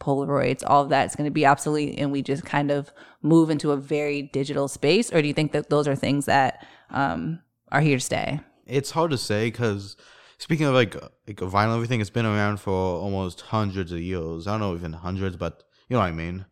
Polaroids, 0.00 0.64
all 0.66 0.82
of 0.82 0.88
that 0.88 1.06
is 1.06 1.14
going 1.14 1.26
to 1.26 1.30
be 1.30 1.46
obsolete 1.46 1.98
and 1.98 2.10
we 2.10 2.22
just 2.22 2.44
kind 2.44 2.72
of 2.72 2.90
move 3.22 3.50
into 3.50 3.70
a 3.70 3.76
very 3.76 4.22
digital 4.22 4.66
space? 4.66 5.12
Or 5.12 5.22
do 5.22 5.28
you 5.28 5.34
think 5.34 5.52
that 5.52 5.70
those 5.70 5.86
are 5.86 5.94
things 5.94 6.26
that 6.26 6.66
um, 6.90 7.38
are 7.70 7.80
here 7.80 7.98
to 7.98 8.04
stay? 8.04 8.40
It's 8.66 8.90
hard 8.90 9.12
to 9.12 9.18
say 9.18 9.46
because 9.46 9.96
speaking 10.38 10.66
of 10.66 10.74
like 10.74 10.94
like 11.26 11.36
vinyl, 11.36 11.74
everything, 11.74 12.00
it's 12.00 12.10
been 12.10 12.26
around 12.26 12.58
for 12.58 12.72
almost 12.72 13.42
hundreds 13.42 13.92
of 13.92 14.00
years. 14.00 14.46
I 14.46 14.52
don't 14.52 14.60
know 14.60 14.74
even 14.74 14.92
hundreds, 14.92 15.36
but 15.36 15.62
you 15.88 15.94
know 15.94 16.00
what 16.00 16.08
I 16.08 16.12
mean. 16.12 16.46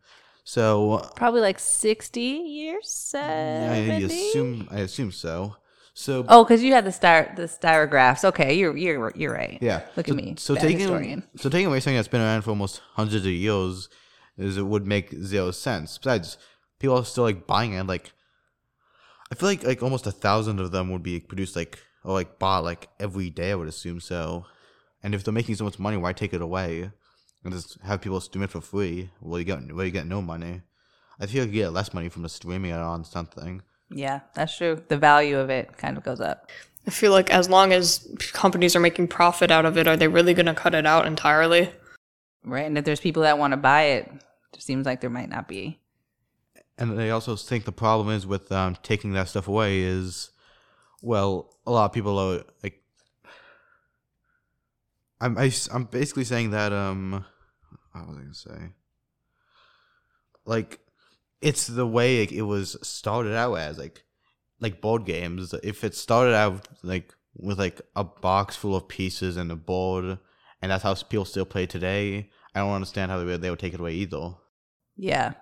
So 0.44 1.10
Probably 1.16 1.40
like 1.40 1.58
60 1.58 2.20
years? 2.20 2.88
seventy. 2.90 3.92
I 3.92 3.98
assume 3.98 4.68
I 4.70 4.80
assume 4.80 5.12
so. 5.12 5.56
So 5.94 6.24
Oh, 6.28 6.44
because 6.44 6.62
you 6.62 6.72
had 6.72 6.84
the 6.84 6.92
star 6.92 7.32
the 7.36 7.42
styrographs. 7.44 8.24
Okay, 8.24 8.54
you're 8.54 8.76
you're 8.76 9.12
you're 9.14 9.32
right. 9.32 9.58
Yeah. 9.60 9.82
Look 9.96 10.06
so, 10.06 10.12
at 10.12 10.16
me. 10.16 10.34
So 10.38 10.54
taking 10.54 10.78
historian. 10.78 11.22
so 11.36 11.48
taking 11.48 11.66
away 11.66 11.80
something 11.80 11.96
that's 11.96 12.08
been 12.08 12.20
around 12.20 12.42
for 12.42 12.50
almost 12.50 12.80
hundreds 12.94 13.26
of 13.26 13.32
years 13.32 13.88
is 14.38 14.56
it 14.56 14.66
would 14.66 14.86
make 14.86 15.12
zero 15.12 15.50
sense. 15.50 15.98
Besides, 15.98 16.38
people 16.78 16.96
are 16.96 17.04
still 17.04 17.24
like 17.24 17.46
buying 17.46 17.74
it. 17.74 17.86
Like, 17.86 18.12
I 19.30 19.34
feel 19.34 19.48
like 19.48 19.64
like 19.64 19.82
almost 19.82 20.06
a 20.06 20.12
thousand 20.12 20.60
of 20.60 20.70
them 20.72 20.90
would 20.90 21.02
be 21.02 21.20
produced 21.20 21.56
like 21.56 21.78
or 22.04 22.14
like 22.14 22.38
bought 22.38 22.64
like 22.64 22.88
every 22.98 23.30
day. 23.30 23.52
I 23.52 23.54
would 23.54 23.68
assume 23.68 24.00
so. 24.00 24.46
And 25.02 25.14
if 25.14 25.24
they're 25.24 25.32
making 25.32 25.54
so 25.56 25.64
much 25.64 25.78
money, 25.78 25.96
why 25.96 26.12
take 26.12 26.34
it 26.34 26.42
away 26.42 26.90
and 27.44 27.52
just 27.52 27.78
have 27.82 28.02
people 28.02 28.20
stream 28.20 28.44
it 28.44 28.50
for 28.50 28.60
free? 28.60 29.10
Well, 29.20 29.38
you 29.38 29.44
get 29.44 29.72
well, 29.72 29.84
you 29.84 29.90
get 29.90 30.06
no 30.06 30.22
money. 30.22 30.62
I 31.18 31.26
feel 31.26 31.44
like 31.44 31.52
you 31.52 31.62
get 31.62 31.72
less 31.72 31.92
money 31.92 32.08
from 32.08 32.22
the 32.22 32.28
streaming 32.28 32.70
it 32.70 32.78
on 32.78 33.04
something. 33.04 33.62
Yeah, 33.90 34.20
that's 34.34 34.56
true. 34.56 34.82
The 34.88 34.96
value 34.96 35.38
of 35.38 35.50
it 35.50 35.76
kind 35.76 35.96
of 35.96 36.04
goes 36.04 36.20
up. 36.20 36.50
I 36.86 36.90
feel 36.90 37.12
like 37.12 37.30
as 37.30 37.48
long 37.48 37.72
as 37.72 38.08
companies 38.32 38.74
are 38.74 38.80
making 38.80 39.08
profit 39.08 39.50
out 39.50 39.66
of 39.66 39.76
it, 39.76 39.86
are 39.86 39.96
they 39.96 40.08
really 40.08 40.34
going 40.34 40.46
to 40.46 40.54
cut 40.54 40.74
it 40.74 40.86
out 40.86 41.06
entirely? 41.06 41.70
Right. 42.44 42.66
And 42.66 42.78
if 42.78 42.84
there's 42.84 43.00
people 43.00 43.22
that 43.22 43.38
want 43.38 43.52
to 43.52 43.56
buy 43.56 43.82
it, 43.82 44.10
it 44.54 44.62
seems 44.62 44.86
like 44.86 45.00
there 45.00 45.10
might 45.10 45.28
not 45.28 45.46
be. 45.46 45.78
And 46.78 46.98
they 46.98 47.10
also 47.10 47.36
think 47.36 47.64
the 47.64 47.72
problem 47.72 48.08
is 48.08 48.26
with 48.26 48.50
um, 48.50 48.76
taking 48.82 49.12
that 49.12 49.28
stuff 49.28 49.48
away 49.48 49.80
is, 49.80 50.30
well, 51.02 51.54
a 51.66 51.70
lot 51.70 51.84
of 51.84 51.92
people 51.92 52.18
are 52.18 52.42
like, 52.62 52.82
I'm 55.20 55.36
I, 55.36 55.52
am 55.72 55.84
basically 55.84 56.24
saying 56.24 56.52
that 56.52 56.72
um, 56.72 57.24
what 57.92 58.08
was 58.08 58.16
I 58.16 58.20
gonna 58.20 58.34
say? 58.34 58.72
Like, 60.46 60.80
it's 61.40 61.66
the 61.66 61.86
way 61.86 62.22
it 62.22 62.42
was 62.42 62.76
started 62.82 63.34
out 63.34 63.54
as 63.54 63.78
like, 63.78 64.04
like 64.60 64.80
board 64.80 65.04
games. 65.04 65.54
If 65.62 65.84
it 65.84 65.94
started 65.94 66.34
out 66.34 66.68
like 66.82 67.14
with 67.36 67.58
like 67.58 67.80
a 67.96 68.04
box 68.04 68.56
full 68.56 68.76
of 68.76 68.88
pieces 68.88 69.36
and 69.36 69.50
a 69.50 69.56
board, 69.56 70.18
and 70.62 70.70
that's 70.70 70.82
how 70.82 70.94
people 70.94 71.24
still 71.24 71.46
play 71.46 71.66
today, 71.66 72.30
I 72.54 72.60
don't 72.60 72.72
understand 72.72 73.10
how 73.10 73.18
they 73.18 73.24
would, 73.24 73.42
they 73.42 73.50
would 73.50 73.58
take 73.58 73.74
it 73.74 73.80
away 73.80 73.94
either. 73.94 74.34
Yeah. 74.96 75.32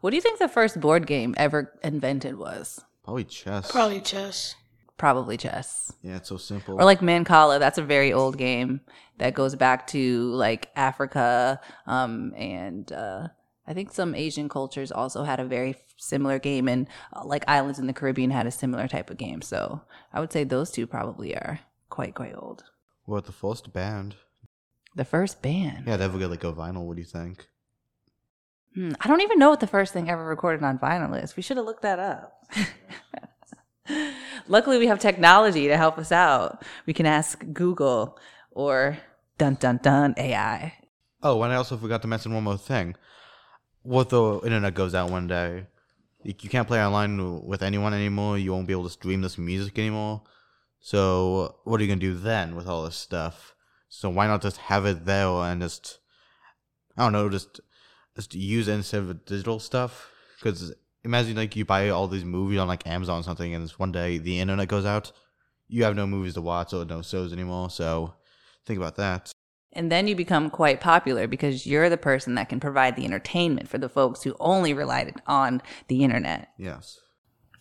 What 0.00 0.10
do 0.10 0.16
you 0.16 0.22
think 0.22 0.38
the 0.38 0.48
first 0.48 0.80
board 0.80 1.06
game 1.06 1.34
ever 1.36 1.72
invented 1.82 2.38
was? 2.38 2.82
Probably 3.04 3.24
chess. 3.24 3.70
Probably 3.70 4.00
chess. 4.00 4.54
Probably 4.96 5.36
chess. 5.36 5.92
Yeah, 6.02 6.16
it's 6.16 6.28
so 6.28 6.36
simple. 6.36 6.74
Or 6.74 6.84
like 6.84 7.00
Mancala, 7.00 7.58
that's 7.58 7.78
a 7.78 7.82
very 7.82 8.12
old 8.12 8.38
game 8.38 8.80
that 9.18 9.34
goes 9.34 9.54
back 9.54 9.86
to 9.88 10.30
like 10.32 10.70
Africa 10.76 11.60
um, 11.86 12.34
and 12.36 12.90
uh, 12.92 13.28
I 13.70 13.72
think 13.72 13.92
some 13.92 14.16
Asian 14.16 14.48
cultures 14.48 14.90
also 14.90 15.22
had 15.22 15.38
a 15.38 15.44
very 15.44 15.76
similar 15.96 16.40
game, 16.40 16.66
and 16.66 16.88
uh, 17.14 17.24
like 17.24 17.44
islands 17.46 17.78
in 17.78 17.86
the 17.86 17.92
Caribbean 17.92 18.32
had 18.32 18.48
a 18.48 18.50
similar 18.50 18.88
type 18.88 19.10
of 19.10 19.16
game. 19.16 19.42
So 19.42 19.82
I 20.12 20.18
would 20.18 20.32
say 20.32 20.42
those 20.42 20.72
two 20.72 20.88
probably 20.88 21.36
are 21.36 21.60
quite 21.88 22.16
quite 22.16 22.34
old. 22.34 22.64
What 23.04 23.26
the 23.26 23.32
first 23.32 23.72
band? 23.72 24.16
The 24.96 25.04
first 25.04 25.40
band. 25.40 25.84
Yeah, 25.86 25.96
they 25.98 26.04
ever 26.04 26.18
get 26.18 26.30
like 26.30 26.42
a 26.42 26.52
vinyl. 26.52 26.84
What 26.84 26.96
do 26.96 27.02
you 27.02 27.06
think? 27.06 27.46
Hmm, 28.74 28.90
I 29.00 29.06
don't 29.06 29.20
even 29.20 29.38
know 29.38 29.50
what 29.50 29.60
the 29.60 29.68
first 29.68 29.92
thing 29.92 30.10
ever 30.10 30.24
recorded 30.26 30.64
on 30.64 30.80
vinyl 30.80 31.22
is. 31.22 31.36
We 31.36 31.42
should 31.44 31.56
have 31.56 31.66
looked 31.66 31.82
that 31.82 32.00
up. 32.00 32.42
Luckily, 34.48 34.78
we 34.78 34.88
have 34.88 34.98
technology 34.98 35.68
to 35.68 35.76
help 35.76 35.96
us 35.96 36.10
out. 36.10 36.64
We 36.86 36.92
can 36.92 37.06
ask 37.06 37.44
Google 37.52 38.18
or 38.50 38.98
dun 39.38 39.54
dun 39.60 39.78
dun 39.80 40.14
AI. 40.16 40.74
Oh, 41.22 41.40
and 41.44 41.52
I 41.52 41.56
also 41.56 41.76
forgot 41.76 42.02
to 42.02 42.08
mention 42.08 42.34
one 42.34 42.42
more 42.42 42.58
thing. 42.58 42.96
What 43.82 44.10
the 44.10 44.40
internet 44.44 44.74
goes 44.74 44.94
out 44.94 45.10
one 45.10 45.26
day, 45.26 45.66
you, 46.22 46.34
can't 46.34 46.68
play 46.68 46.84
online 46.84 47.46
with 47.46 47.62
anyone 47.62 47.94
anymore. 47.94 48.36
You 48.36 48.52
won't 48.52 48.66
be 48.66 48.74
able 48.74 48.84
to 48.84 48.90
stream 48.90 49.22
this 49.22 49.38
music 49.38 49.78
anymore. 49.78 50.22
So 50.80 51.56
what 51.64 51.80
are 51.80 51.84
you 51.84 51.88
gonna 51.88 52.00
do 52.00 52.14
then 52.14 52.56
with 52.56 52.66
all 52.66 52.84
this 52.84 52.96
stuff? 52.96 53.54
So 53.88 54.08
why 54.10 54.26
not 54.26 54.42
just 54.42 54.58
have 54.58 54.86
it 54.86 55.04
there 55.04 55.28
and 55.28 55.60
just 55.60 55.98
I 56.96 57.04
don't 57.04 57.12
know, 57.12 57.28
just 57.28 57.60
just 58.14 58.34
use 58.34 58.68
it 58.68 58.74
instead 58.74 59.02
of 59.02 59.24
digital 59.24 59.58
stuff? 59.58 60.10
Because 60.38 60.74
imagine 61.04 61.36
like 61.36 61.56
you 61.56 61.64
buy 61.64 61.88
all 61.88 62.08
these 62.08 62.24
movies 62.24 62.58
on 62.58 62.68
like 62.68 62.86
Amazon 62.86 63.20
or 63.20 63.22
something, 63.22 63.54
and 63.54 63.70
one 63.72 63.92
day 63.92 64.18
the 64.18 64.40
internet 64.40 64.68
goes 64.68 64.84
out, 64.84 65.12
you 65.68 65.84
have 65.84 65.96
no 65.96 66.06
movies 66.06 66.34
to 66.34 66.42
watch 66.42 66.72
or 66.72 66.84
no 66.84 67.02
shows 67.02 67.32
anymore. 67.32 67.70
So 67.70 68.14
think 68.66 68.78
about 68.78 68.96
that. 68.96 69.32
And 69.72 69.90
then 69.90 70.08
you 70.08 70.16
become 70.16 70.50
quite 70.50 70.80
popular 70.80 71.28
because 71.28 71.64
you're 71.64 71.88
the 71.88 71.96
person 71.96 72.34
that 72.34 72.48
can 72.48 72.58
provide 72.58 72.96
the 72.96 73.04
entertainment 73.04 73.68
for 73.68 73.78
the 73.78 73.88
folks 73.88 74.22
who 74.22 74.34
only 74.40 74.74
relied 74.74 75.14
on 75.26 75.62
the 75.86 76.02
internet. 76.02 76.48
Yes. 76.58 76.98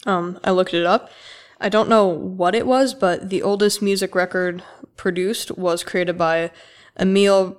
Um, 0.05 0.39
I 0.43 0.51
looked 0.51 0.73
it 0.73 0.85
up. 0.85 1.11
I 1.61 1.69
don't 1.69 1.89
know 1.89 2.07
what 2.07 2.55
it 2.55 2.65
was, 2.65 2.93
but 2.93 3.29
the 3.29 3.43
oldest 3.43 3.81
music 3.81 4.15
record 4.15 4.63
produced 4.95 5.51
was 5.57 5.83
created 5.83 6.17
by 6.17 6.51
Emil 6.99 7.57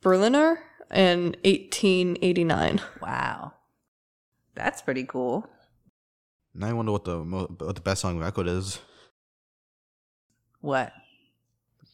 Berliner 0.00 0.60
in 0.90 1.36
1889. 1.44 2.80
Wow. 3.00 3.52
That's 4.54 4.82
pretty 4.82 5.04
cool. 5.04 5.46
Now 6.54 6.68
I 6.68 6.72
wonder 6.72 6.92
what 6.92 7.04
the 7.04 7.24
mo- 7.24 7.54
what 7.58 7.74
the 7.74 7.80
best 7.80 8.02
song 8.02 8.18
record 8.18 8.46
is. 8.46 8.80
What? 10.60 10.92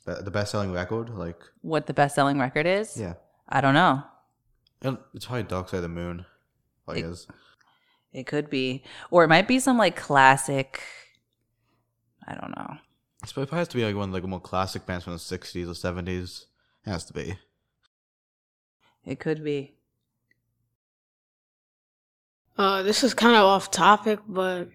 Be- 0.06 0.14
The 0.22 0.30
best 0.30 0.50
selling 0.52 0.72
record, 0.72 1.10
like 1.10 1.40
What 1.62 1.86
the 1.86 1.94
best 1.94 2.14
selling 2.14 2.38
record 2.38 2.66
is? 2.66 2.96
yeah, 2.98 3.14
I 3.48 3.60
don't 3.60 3.74
know. 3.74 4.02
It's 5.14 5.26
probably 5.26 5.42
Dark 5.44 5.68
Side 5.68 5.76
of 5.78 5.82
the 5.82 5.88
Moon. 5.88 6.24
Probably 6.84 7.02
It- 7.02 7.06
is. 7.06 7.26
It 8.12 8.26
could 8.26 8.50
be. 8.50 8.82
Or 9.10 9.22
it 9.24 9.28
might 9.28 9.46
be 9.46 9.60
some 9.60 9.78
like 9.78 9.94
classic. 9.96 10.82
I 12.26 12.34
don't 12.34 12.50
know. 12.56 12.76
It's 13.22 13.32
probably 13.32 13.56
has 13.56 13.68
to 13.68 13.76
be 13.76 13.84
like 13.84 13.94
one 13.94 14.08
of 14.08 14.14
like 14.14 14.24
more 14.24 14.40
classic 14.40 14.84
bands 14.86 15.04
from 15.04 15.12
the 15.12 15.18
'60s 15.18 15.68
or 15.68 15.74
'70s. 15.74 16.46
It 16.86 16.90
has 16.90 17.04
to 17.04 17.12
be. 17.12 17.38
It 19.04 19.20
could 19.20 19.44
be. 19.44 19.76
Uh, 22.58 22.82
this 22.82 23.02
is 23.04 23.14
kind 23.14 23.34
of 23.36 23.44
off 23.44 23.70
topic, 23.70 24.18
but 24.28 24.68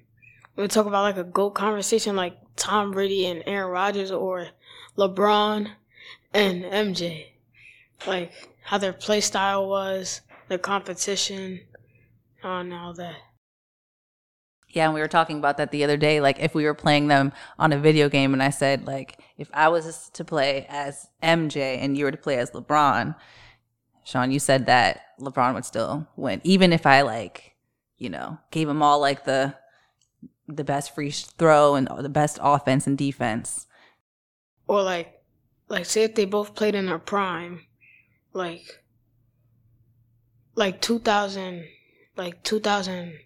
we 0.56 0.68
talk 0.68 0.86
about 0.86 1.04
like 1.04 1.18
a 1.18 1.24
goat 1.24 1.52
conversation. 1.52 2.16
Like 2.16 2.38
Tom 2.56 2.92
Brady 2.92 3.26
and 3.28 3.44
Aaron 3.46 3.70
Rodgers 3.72 4.12
or 4.12 4.48
LeBron 4.98 5.70
and 6.34 6.64
MJ. 6.64 7.28
Like 8.06 8.32
how 8.64 8.78
their 8.78 8.94
play 8.94 9.22
style 9.22 9.68
was, 9.68 10.22
the 10.48 10.58
competition, 10.58 11.62
and 12.44 12.74
all 12.74 12.94
that. 12.94 13.16
Yeah, 14.70 14.86
and 14.86 14.94
we 14.94 15.00
were 15.00 15.08
talking 15.08 15.38
about 15.38 15.58
that 15.58 15.72
the 15.72 15.86
other 15.86 15.96
day. 15.96 16.20
Like, 16.20 16.40
if 16.40 16.54
we 16.54 16.66
were 16.66 16.74
playing 16.74 17.08
them 17.08 17.32
on 17.58 17.72
a 17.72 17.80
video 17.80 18.10
game, 18.10 18.34
and 18.34 18.44
I 18.44 18.50
said, 18.50 18.86
like, 18.86 19.22
if 19.38 19.50
I 19.54 19.70
was 19.70 20.10
to 20.14 20.26
play 20.26 20.66
as 20.68 21.08
MJ 21.24 21.78
and 21.80 21.98
you 21.98 22.04
were 22.04 22.12
to 22.12 22.18
play 22.18 22.38
as 22.38 22.52
LeBron, 22.52 23.16
Sean, 24.04 24.32
you 24.32 24.40
said 24.40 24.66
that 24.66 25.02
LeBron 25.20 25.54
would 25.54 25.66
still 25.66 26.08
win, 26.18 26.42
even 26.44 26.74
if 26.74 26.86
I 26.86 27.02
like, 27.02 27.56
you 27.98 28.10
know, 28.10 28.38
gave 28.52 28.68
him 28.68 28.84
all 28.84 29.00
like 29.00 29.26
the 29.26 29.56
the 30.48 30.64
best 30.64 30.94
free 30.94 31.10
throw 31.10 31.74
and 31.74 31.88
the 31.88 32.10
best 32.10 32.38
offense 32.42 32.86
and 32.86 32.98
defense. 32.98 33.66
Or 34.68 34.82
like, 34.82 35.22
like 35.70 35.86
say 35.86 36.04
if 36.04 36.16
they 36.16 36.26
both 36.26 36.56
played 36.56 36.76
in 36.76 36.88
their 36.88 37.00
prime, 37.00 37.62
like, 38.34 38.84
like 40.56 40.82
two 40.82 41.00
thousand, 41.00 41.66
like 42.16 42.44
two 42.44 42.60
thousand. 42.60 43.20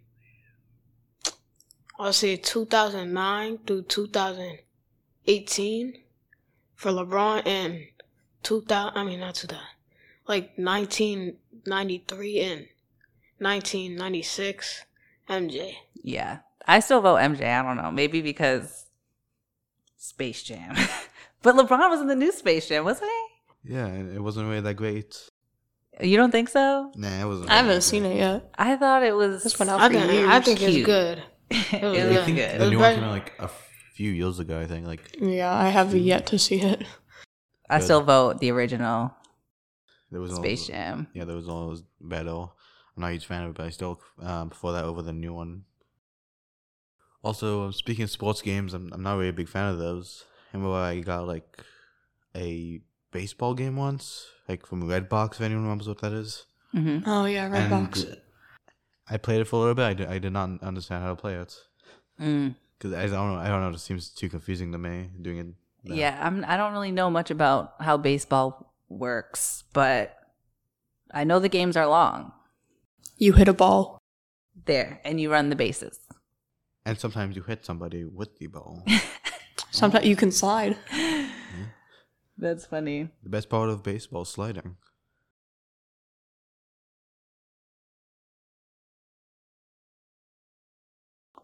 I'll 2.01 2.13
say 2.13 2.37
2009 2.37 3.59
through 3.67 3.81
2018 3.83 5.93
for 6.73 6.91
LeBron 6.91 7.45
and 7.45 7.87
2000. 8.43 8.95
I 8.95 9.03
mean 9.03 9.19
not 9.19 9.35
2000, 9.35 9.61
like 10.25 10.53
1993 10.55 12.39
and 12.39 12.67
1996 13.39 14.85
MJ. 15.29 15.73
Yeah, 16.01 16.39
I 16.65 16.79
still 16.79 17.01
vote 17.01 17.17
MJ. 17.17 17.43
I 17.43 17.61
don't 17.61 17.75
know, 17.77 17.91
maybe 17.91 18.21
because 18.21 18.85
Space 19.97 20.43
Jam, 20.43 20.77
but 21.41 21.55
LeBron 21.55 21.89
was 21.89 22.01
in 22.01 22.07
the 22.07 22.15
new 22.15 22.31
Space 22.31 22.67
Jam, 22.67 22.83
wasn't 22.85 23.09
he? 23.63 23.73
Yeah, 23.73 23.85
and 23.85 24.15
it 24.15 24.21
wasn't 24.21 24.47
really 24.47 24.61
that 24.61 24.75
great. 24.75 25.29
You 26.01 26.15
don't 26.15 26.31
think 26.31 26.47
so? 26.49 26.91
Nah, 26.95 27.21
it 27.21 27.25
wasn't. 27.25 27.49
I 27.49 27.55
haven't 27.57 27.75
that 27.75 27.81
seen 27.81 28.03
great. 28.03 28.13
it 28.13 28.17
yet. 28.17 28.49
I 28.57 28.75
thought 28.77 29.03
it 29.03 29.15
was. 29.15 29.43
This 29.43 29.59
went 29.59 29.69
out 29.69 29.81
I 29.81 29.87
for 29.89 29.93
think 29.95 30.11
years. 30.11 30.29
I 30.29 30.39
think 30.39 30.61
it's 30.61 30.85
good. 30.85 31.23
it 31.49 31.81
was 31.81 31.81
was 31.81 31.81
good. 31.81 32.17
I 32.17 32.25
think 32.25 32.37
good. 32.37 32.59
the 32.61 32.65
It 32.65 32.69
new 32.69 32.77
was 32.77 32.85
one 32.87 32.95
came 32.95 33.03
out 33.03 33.11
like 33.11 33.33
a 33.39 33.49
few 33.95 34.11
years 34.11 34.39
ago. 34.39 34.59
I 34.59 34.65
think 34.65 34.87
like 34.87 35.17
Yeah, 35.19 35.53
I 35.53 35.67
have 35.69 35.93
yet 35.93 36.27
to 36.27 36.39
see 36.39 36.61
it. 36.61 36.85
I 37.69 37.77
Good. 37.79 37.83
still 37.83 38.01
vote 38.01 38.39
the 38.39 38.51
original 38.51 39.13
there 40.11 40.21
was 40.21 40.33
Space 40.35 40.69
all, 40.69 40.75
Jam. 40.75 41.07
Yeah, 41.13 41.25
there 41.25 41.35
was 41.35 41.49
always 41.49 41.83
battle. 42.01 42.55
I'm 42.95 43.01
not 43.01 43.07
a 43.09 43.11
huge 43.11 43.25
fan 43.25 43.43
of 43.43 43.49
it, 43.51 43.57
but 43.57 43.65
I 43.65 43.69
still 43.69 43.99
um, 44.21 44.49
before 44.49 44.71
that 44.71 44.85
over 44.85 45.01
the 45.01 45.13
new 45.13 45.33
one. 45.33 45.65
Also, 47.21 47.65
um, 47.65 47.73
speaking 47.73 48.03
of 48.03 48.09
sports 48.09 48.41
games, 48.41 48.73
I'm 48.73 48.91
I'm 48.93 49.03
not 49.03 49.15
really 49.17 49.29
a 49.29 49.33
big 49.33 49.49
fan 49.49 49.69
of 49.71 49.77
those. 49.79 50.23
Remember 50.53 50.75
I 50.75 50.99
got 50.99 51.27
like 51.27 51.63
a 52.35 52.81
baseball 53.11 53.53
game 53.53 53.75
once, 53.75 54.25
like 54.47 54.65
from 54.65 54.83
Redbox. 54.83 55.33
If 55.33 55.41
anyone 55.41 55.63
remembers 55.63 55.87
what 55.87 56.01
that 56.01 56.13
is. 56.13 56.45
hmm 56.71 56.99
Oh 57.05 57.25
yeah, 57.25 57.49
Redbox. 57.49 58.03
And 58.05 58.17
I 59.09 59.17
played 59.17 59.41
it 59.41 59.45
for 59.45 59.55
a 59.57 59.59
little 59.59 59.75
bit. 59.75 59.85
I 59.85 59.93
did, 59.93 60.07
I 60.07 60.19
did 60.19 60.33
not 60.33 60.61
understand 60.61 61.03
how 61.03 61.09
to 61.09 61.15
play 61.15 61.35
it 61.35 61.55
Mm. 62.19 62.55
because 62.77 62.93
I 62.93 63.05
don't 63.07 63.33
know. 63.33 63.39
I 63.39 63.47
don't 63.47 63.61
know. 63.61 63.69
It 63.69 63.79
seems 63.79 64.09
too 64.09 64.27
confusing 64.29 64.71
to 64.73 64.77
me 64.77 65.09
doing 65.21 65.37
it. 65.37 65.47
that. 65.85 65.95
Yeah, 65.95 66.19
I'm. 66.21 66.43
I 66.45 66.57
don't 66.57 66.73
really 66.73 66.91
know 66.91 67.09
much 67.09 67.31
about 67.31 67.75
how 67.79 67.95
baseball 67.97 68.73
works, 68.89 69.63
but 69.73 70.17
I 71.11 71.23
know 71.23 71.39
the 71.39 71.47
games 71.49 71.77
are 71.77 71.87
long. 71.87 72.33
You 73.17 73.33
hit 73.33 73.47
a 73.47 73.53
ball. 73.53 73.97
There, 74.65 74.99
and 75.05 75.19
you 75.21 75.31
run 75.31 75.49
the 75.49 75.55
bases. 75.55 75.99
And 76.85 76.99
sometimes 76.99 77.35
you 77.37 77.43
hit 77.43 77.65
somebody 77.65 78.03
with 78.03 78.37
the 78.37 78.47
ball. 78.47 78.83
Sometimes 79.71 80.05
you 80.05 80.15
can 80.15 80.31
slide. 80.31 80.77
That's 82.37 82.65
funny. 82.65 83.09
the 83.21 83.29
best 83.29 83.49
part 83.49 83.69
of 83.69 83.83
baseball 83.83 84.25
sliding. 84.25 84.77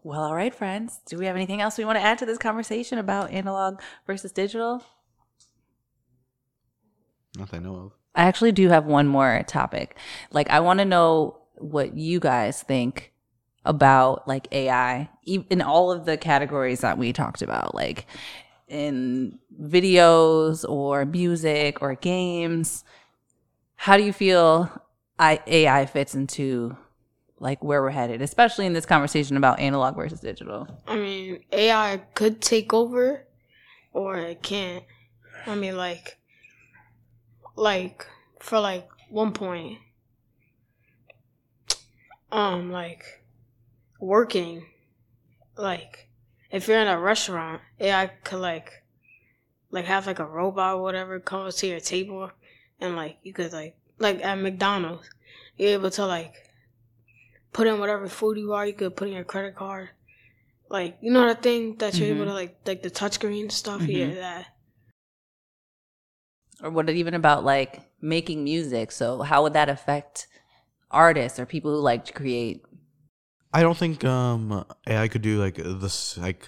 Well, 0.02 0.22
all 0.22 0.36
right, 0.36 0.54
friends. 0.54 1.00
Do 1.06 1.18
we 1.18 1.26
have 1.26 1.34
anything 1.34 1.60
else 1.60 1.76
we 1.76 1.84
want 1.84 1.98
to 1.98 2.04
add 2.04 2.18
to 2.18 2.26
this 2.26 2.38
conversation 2.38 2.98
about 2.98 3.32
analog 3.32 3.80
versus 4.06 4.30
digital? 4.30 4.84
Not 7.36 7.50
that 7.50 7.56
I 7.56 7.60
know 7.60 7.74
of. 7.74 7.92
I 8.14 8.22
actually 8.22 8.52
do 8.52 8.68
have 8.68 8.86
one 8.86 9.08
more 9.08 9.42
topic. 9.48 9.98
Like, 10.30 10.48
I 10.48 10.60
want 10.60 10.78
to 10.78 10.84
know 10.84 11.40
what 11.56 11.96
you 11.96 12.20
guys 12.20 12.62
think 12.62 13.12
about 13.66 14.26
like 14.26 14.48
AI 14.52 15.08
in 15.26 15.60
all 15.60 15.92
of 15.92 16.06
the 16.06 16.16
categories 16.16 16.80
that 16.80 16.96
we 16.96 17.12
talked 17.12 17.42
about, 17.42 17.74
like 17.74 18.06
in 18.68 19.38
videos 19.60 20.68
or 20.68 21.04
music 21.04 21.82
or 21.82 21.94
games. 21.94 22.84
How 23.74 23.96
do 23.96 24.02
you 24.02 24.12
feel 24.12 24.70
AI 25.20 25.86
fits 25.86 26.14
into 26.14 26.76
like 27.38 27.62
where 27.62 27.82
we're 27.82 27.90
headed, 27.90 28.22
especially 28.22 28.66
in 28.66 28.72
this 28.72 28.86
conversation 28.86 29.36
about 29.36 29.60
analog 29.60 29.96
versus 29.96 30.20
digital? 30.20 30.66
I 30.86 30.96
mean, 30.96 31.44
AI 31.52 31.98
could 32.14 32.40
take 32.40 32.72
over, 32.72 33.26
or 33.92 34.16
it 34.16 34.42
can't. 34.42 34.84
I 35.46 35.54
mean, 35.54 35.76
like, 35.76 36.18
like 37.54 38.06
for 38.40 38.58
like 38.58 38.88
one 39.10 39.32
point, 39.32 39.78
um, 42.32 42.72
like 42.72 43.04
working, 44.00 44.66
like 45.56 46.08
if 46.50 46.68
you're 46.68 46.80
in 46.80 46.88
a 46.88 46.98
restaurant, 46.98 47.62
AI 47.80 48.06
could 48.24 48.40
like, 48.40 48.84
like 49.70 49.86
have 49.86 50.06
like 50.06 50.18
a 50.18 50.24
robot 50.26 50.76
or 50.76 50.82
whatever 50.82 51.20
come 51.20 51.46
up 51.46 51.54
to 51.54 51.66
your 51.66 51.80
table, 51.80 52.30
and 52.80 52.96
like 52.96 53.18
you 53.22 53.32
could 53.32 53.52
like, 53.52 53.76
like 53.98 54.24
at 54.24 54.36
McDonald's, 54.38 55.08
you're 55.56 55.70
able 55.70 55.90
to 55.90 56.06
like 56.06 56.34
put 57.52 57.66
in 57.66 57.78
whatever 57.78 58.08
food 58.08 58.38
you 58.38 58.52
are. 58.52 58.66
You 58.66 58.74
could 58.74 58.96
put 58.96 59.08
in 59.08 59.14
your 59.14 59.24
credit 59.24 59.54
card 59.54 59.90
like 60.68 60.98
you 61.00 61.12
know 61.12 61.26
that 61.26 61.42
thing 61.42 61.76
that 61.76 61.98
you're 62.00 62.08
able 62.10 62.24
Mhm. 62.24 62.28
to 62.28 62.34
like 62.34 62.58
like 62.66 62.82
the 62.82 62.90
touchscreen 62.90 63.50
stuff 63.52 63.82
Mhm. 63.82 63.88
yeah 63.88 64.14
that 64.14 64.46
or 66.62 66.70
what 66.70 66.88
even 66.88 67.14
about 67.14 67.44
like 67.44 67.82
making 68.00 68.42
music 68.44 68.90
so 68.90 69.22
how 69.22 69.42
would 69.42 69.52
that 69.52 69.68
affect 69.68 70.26
artists 70.90 71.38
or 71.38 71.46
people 71.46 71.70
who 71.70 71.80
like 71.80 72.04
to 72.04 72.12
create 72.12 72.62
I 73.56 73.62
don't 73.62 73.78
think 73.78 74.04
um 74.04 74.66
AI 74.86 75.08
could 75.08 75.22
do 75.22 75.40
like 75.40 75.54
this 75.56 76.18
like 76.18 76.46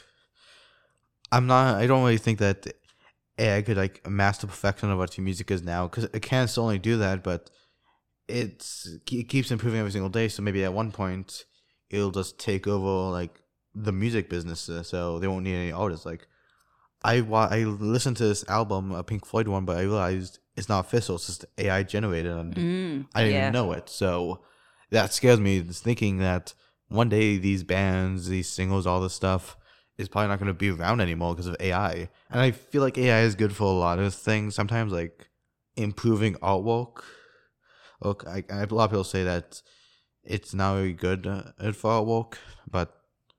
I'm 1.32 1.46
not 1.46 1.76
I 1.76 1.86
don't 1.86 2.04
really 2.04 2.18
think 2.18 2.38
that 2.40 2.66
AI 3.38 3.62
could 3.62 3.78
like 3.78 4.06
master 4.06 4.46
perfection 4.46 4.90
of 4.90 4.98
what 4.98 5.16
your 5.16 5.24
music 5.24 5.50
is 5.50 5.62
now 5.62 5.88
because 5.88 6.04
it 6.04 6.20
can 6.20 6.48
still 6.48 6.64
only 6.64 6.78
do 6.78 6.98
that 6.98 7.24
but 7.24 7.50
it's 8.28 8.98
it 9.10 9.28
keeps 9.30 9.50
improving 9.50 9.80
every 9.80 9.90
single 9.90 10.10
day 10.10 10.28
so 10.28 10.42
maybe 10.42 10.62
at 10.64 10.74
one 10.74 10.92
point 10.92 11.46
it'll 11.88 12.10
just 12.10 12.38
take 12.38 12.66
over 12.66 13.10
like 13.10 13.40
the 13.74 13.92
music 13.92 14.28
business 14.28 14.68
uh, 14.68 14.82
so 14.82 15.18
they 15.18 15.28
won't 15.28 15.44
need 15.44 15.54
any 15.54 15.72
artists 15.72 16.04
like 16.04 16.26
I 17.02 17.22
wa- 17.22 17.48
I 17.50 17.64
listened 17.64 18.18
to 18.18 18.28
this 18.28 18.46
album 18.50 18.92
a 18.92 19.02
Pink 19.02 19.24
Floyd 19.24 19.48
one 19.48 19.64
but 19.64 19.78
I 19.78 19.82
realized 19.84 20.40
it's 20.58 20.68
not 20.68 20.84
official 20.84 21.16
it's 21.16 21.26
just 21.26 21.46
AI 21.56 21.84
generated 21.84 22.32
and 22.32 22.54
mm, 22.54 23.06
I 23.14 23.22
didn't 23.22 23.34
yeah. 23.34 23.42
even 23.44 23.52
know 23.54 23.72
it. 23.72 23.88
So 23.88 24.42
that 24.90 25.14
scares 25.14 25.40
me. 25.40 25.60
Thinking 25.60 26.18
that 26.18 26.52
one 26.88 27.08
day 27.08 27.36
these 27.36 27.62
bands, 27.62 28.28
these 28.28 28.48
singles, 28.48 28.86
all 28.86 29.00
this 29.00 29.14
stuff 29.14 29.56
is 29.98 30.08
probably 30.08 30.28
not 30.28 30.38
going 30.38 30.48
to 30.48 30.54
be 30.54 30.70
around 30.70 31.00
anymore 31.00 31.34
because 31.34 31.46
of 31.46 31.56
AI. 31.60 32.08
And 32.30 32.40
I 32.40 32.52
feel 32.52 32.82
like 32.82 32.96
AI 32.96 33.20
is 33.20 33.34
good 33.34 33.54
for 33.54 33.64
a 33.64 33.78
lot 33.78 33.98
of 33.98 34.14
things. 34.14 34.54
Sometimes 34.54 34.92
like 34.92 35.28
improving 35.76 36.34
artwork. 36.36 37.02
Look, 38.02 38.24
I, 38.26 38.44
I, 38.50 38.62
a 38.62 38.66
lot 38.66 38.84
of 38.84 38.90
people 38.90 39.04
say 39.04 39.24
that 39.24 39.60
it's 40.22 40.54
not 40.54 40.74
very 40.74 40.92
good 40.92 41.26
uh, 41.26 41.42
at 41.60 41.74
for 41.74 41.90
artwork, 41.90 42.34
but 42.70 42.94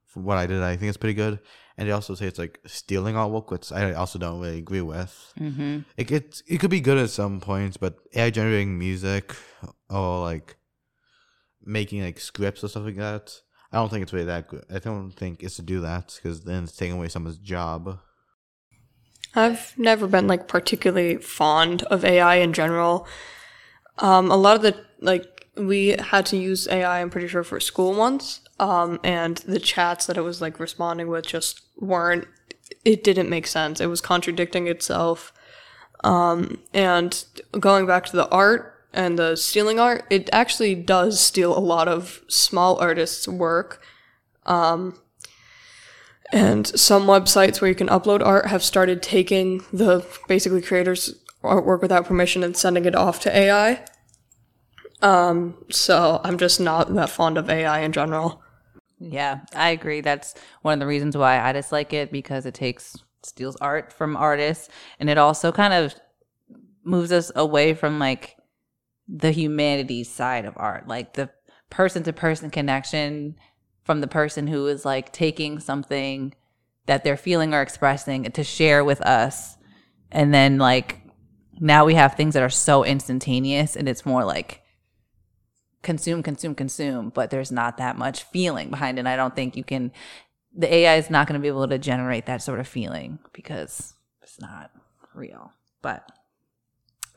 from 0.05 0.25
what 0.25 0.37
I 0.37 0.47
did, 0.47 0.61
I 0.61 0.75
think 0.75 0.89
it's 0.89 0.97
pretty 0.97 1.13
good. 1.13 1.39
And 1.77 1.87
they 1.87 1.93
also 1.93 2.13
say 2.13 2.25
it's 2.25 2.39
like 2.39 2.59
stealing 2.65 3.15
artwork, 3.15 3.51
which 3.51 3.71
I 3.71 3.93
also 3.93 4.19
don't 4.19 4.41
really 4.41 4.57
agree 4.57 4.81
with. 4.81 5.33
mm-hmm. 5.39 5.79
It 5.95 6.07
gets 6.07 6.43
it 6.45 6.59
could 6.59 6.71
be 6.71 6.81
good 6.81 6.97
at 6.97 7.09
some 7.09 7.39
points, 7.39 7.77
but 7.77 7.99
AI 8.13 8.31
generating 8.31 8.77
music 8.77 9.33
or 9.89 10.19
like 10.19 10.57
making 11.63 12.03
like 12.03 12.19
scripts 12.19 12.63
or 12.63 12.67
stuff 12.67 12.85
like 12.85 12.97
that, 12.97 13.41
I 13.71 13.77
don't 13.77 13.89
think 13.89 14.03
it's 14.03 14.13
really 14.13 14.25
that 14.25 14.47
good. 14.47 14.65
I 14.73 14.79
don't 14.79 15.11
think 15.11 15.43
it's 15.43 15.55
to 15.57 15.61
do 15.61 15.81
that 15.81 16.17
because 16.21 16.41
then 16.41 16.63
it's 16.63 16.75
taking 16.75 16.95
away 16.95 17.07
someone's 17.07 17.37
job. 17.37 17.99
I've 19.35 19.77
never 19.77 20.07
been 20.07 20.27
like 20.27 20.47
particularly 20.47 21.17
fond 21.17 21.83
of 21.83 22.03
AI 22.03 22.35
in 22.35 22.53
general. 22.53 23.07
Um, 23.99 24.31
a 24.31 24.35
lot 24.35 24.55
of 24.55 24.61
the 24.63 24.75
like 25.01 25.47
we 25.55 25.89
had 25.89 26.25
to 26.27 26.37
use 26.37 26.67
AI. 26.67 27.01
I'm 27.01 27.09
pretty 27.09 27.27
sure 27.27 27.43
for 27.43 27.59
school 27.59 27.93
once, 27.93 28.41
um, 28.59 28.99
and 29.03 29.37
the 29.37 29.59
chats 29.59 30.07
that 30.07 30.17
it 30.17 30.21
was 30.21 30.41
like 30.41 30.59
responding 30.59 31.07
with 31.07 31.27
just 31.27 31.61
weren't. 31.77 32.27
It 32.85 33.03
didn't 33.03 33.29
make 33.29 33.45
sense. 33.45 33.79
It 33.79 33.87
was 33.87 34.01
contradicting 34.01 34.67
itself. 34.67 35.33
Um, 36.03 36.59
and 36.73 37.25
going 37.59 37.85
back 37.85 38.05
to 38.05 38.15
the 38.15 38.29
art 38.29 38.78
and 38.93 39.17
the 39.19 39.35
stealing 39.35 39.79
art, 39.79 40.05
it 40.09 40.29
actually 40.33 40.75
does 40.75 41.19
steal 41.19 41.57
a 41.57 41.59
lot 41.59 41.87
of 41.87 42.21
small 42.27 42.77
artists' 42.79 43.27
work. 43.27 43.81
Um, 44.45 44.95
And 46.31 46.67
some 46.67 47.07
websites 47.07 47.59
where 47.59 47.69
you 47.69 47.75
can 47.75 47.87
upload 47.87 48.23
art 48.23 48.47
have 48.47 48.63
started 48.63 49.01
taking 49.01 49.63
the 49.73 50.05
basically 50.27 50.61
creators' 50.61 51.15
artwork 51.43 51.81
without 51.81 52.05
permission 52.05 52.43
and 52.43 52.55
sending 52.55 52.85
it 52.85 52.95
off 52.95 53.19
to 53.21 53.35
AI. 53.35 53.83
Um, 55.01 55.63
so 55.71 56.19
I'm 56.23 56.37
just 56.37 56.59
not 56.59 56.93
that 56.93 57.09
fond 57.09 57.37
of 57.37 57.49
AI 57.49 57.79
in 57.79 57.91
general. 57.93 58.43
Yeah, 58.99 59.39
I 59.55 59.69
agree. 59.69 60.01
That's 60.01 60.35
one 60.61 60.73
of 60.73 60.79
the 60.79 60.87
reasons 60.87 61.15
why 61.15 61.39
I 61.39 61.53
dislike 61.53 61.93
it 61.93 62.11
because 62.11 62.45
it 62.45 62.53
takes 62.53 62.97
steals 63.23 63.55
art 63.57 63.91
from 63.93 64.15
artists 64.15 64.69
and 64.99 65.09
it 65.09 65.17
also 65.17 65.51
kind 65.51 65.73
of 65.73 65.95
moves 66.83 67.11
us 67.11 67.31
away 67.35 67.73
from 67.73 67.97
like 67.99 68.35
the 69.11 69.31
humanity 69.31 70.03
side 70.03 70.45
of 70.45 70.53
art, 70.55 70.87
like 70.87 71.13
the 71.13 71.29
person 71.69 72.03
to 72.03 72.13
person 72.13 72.49
connection 72.49 73.35
from 73.83 74.01
the 74.01 74.07
person 74.07 74.47
who 74.47 74.67
is 74.67 74.85
like 74.85 75.11
taking 75.11 75.59
something 75.59 76.33
that 76.85 77.03
they're 77.03 77.17
feeling 77.17 77.53
or 77.53 77.61
expressing 77.61 78.23
to 78.23 78.43
share 78.43 78.83
with 78.83 79.01
us. 79.01 79.57
And 80.11 80.33
then 80.33 80.57
like 80.57 81.01
now 81.59 81.85
we 81.85 81.95
have 81.95 82.15
things 82.15 82.33
that 82.35 82.43
are 82.43 82.49
so 82.49 82.83
instantaneous 82.83 83.75
and 83.75 83.89
it's 83.89 84.05
more 84.05 84.23
like 84.23 84.61
consume, 85.81 86.21
consume, 86.21 86.55
consume, 86.55 87.09
but 87.09 87.29
there's 87.29 87.51
not 87.51 87.77
that 87.77 87.97
much 87.97 88.23
feeling 88.23 88.69
behind 88.69 88.97
it. 88.97 89.01
And 89.01 89.09
I 89.09 89.15
don't 89.15 89.35
think 89.35 89.55
you 89.55 89.63
can, 89.63 89.91
the 90.55 90.71
AI 90.71 90.95
is 90.95 91.09
not 91.09 91.27
going 91.27 91.39
to 91.39 91.41
be 91.41 91.47
able 91.47 91.67
to 91.67 91.77
generate 91.77 92.25
that 92.27 92.41
sort 92.41 92.59
of 92.59 92.67
feeling 92.67 93.19
because 93.33 93.93
it's 94.21 94.39
not 94.39 94.71
real. 95.13 95.51
But 95.81 96.09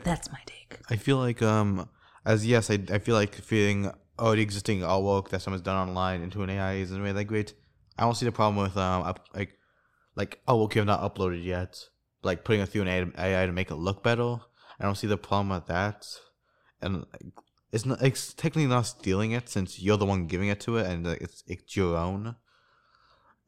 that's 0.04 0.30
my 0.30 0.38
take. 0.46 0.78
I 0.90 0.96
feel 0.96 1.16
like 1.18 1.42
um 1.42 1.88
as 2.24 2.46
yes, 2.46 2.70
I, 2.70 2.78
I 2.90 2.98
feel 2.98 3.14
like 3.14 3.34
feeding 3.34 3.90
already 4.18 4.42
existing 4.42 4.80
artwork 4.80 5.30
that 5.30 5.42
someone's 5.42 5.62
done 5.62 5.88
online 5.88 6.22
into 6.22 6.42
an 6.42 6.50
AI 6.50 6.74
isn't 6.74 7.00
really 7.00 7.12
that 7.12 7.24
great. 7.24 7.54
I 7.98 8.04
don't 8.04 8.14
see 8.14 8.26
the 8.26 8.32
problem 8.32 8.62
with 8.62 8.76
um 8.76 9.02
up, 9.02 9.28
like 9.34 9.58
like 10.14 10.40
artwork 10.46 10.74
you 10.74 10.80
have 10.80 10.86
not 10.86 11.00
uploaded 11.00 11.44
yet, 11.44 11.78
like 12.22 12.44
putting 12.44 12.60
it 12.62 12.68
through 12.68 12.82
an 12.82 13.12
AI 13.18 13.46
to 13.46 13.52
make 13.52 13.70
it 13.70 13.76
look 13.76 14.02
better. 14.02 14.36
I 14.78 14.84
don't 14.84 14.96
see 14.96 15.06
the 15.06 15.16
problem 15.16 15.50
with 15.50 15.66
that, 15.66 16.06
and 16.80 17.06
it's 17.72 17.86
not 17.86 18.02
it's 18.02 18.34
technically 18.34 18.66
not 18.66 18.82
stealing 18.82 19.32
it 19.32 19.48
since 19.48 19.80
you're 19.80 19.96
the 19.96 20.06
one 20.06 20.26
giving 20.26 20.48
it 20.48 20.60
to 20.60 20.76
it 20.76 20.86
and 20.86 21.06
it's 21.06 21.42
it's 21.46 21.76
your 21.76 21.96
own. 21.96 22.36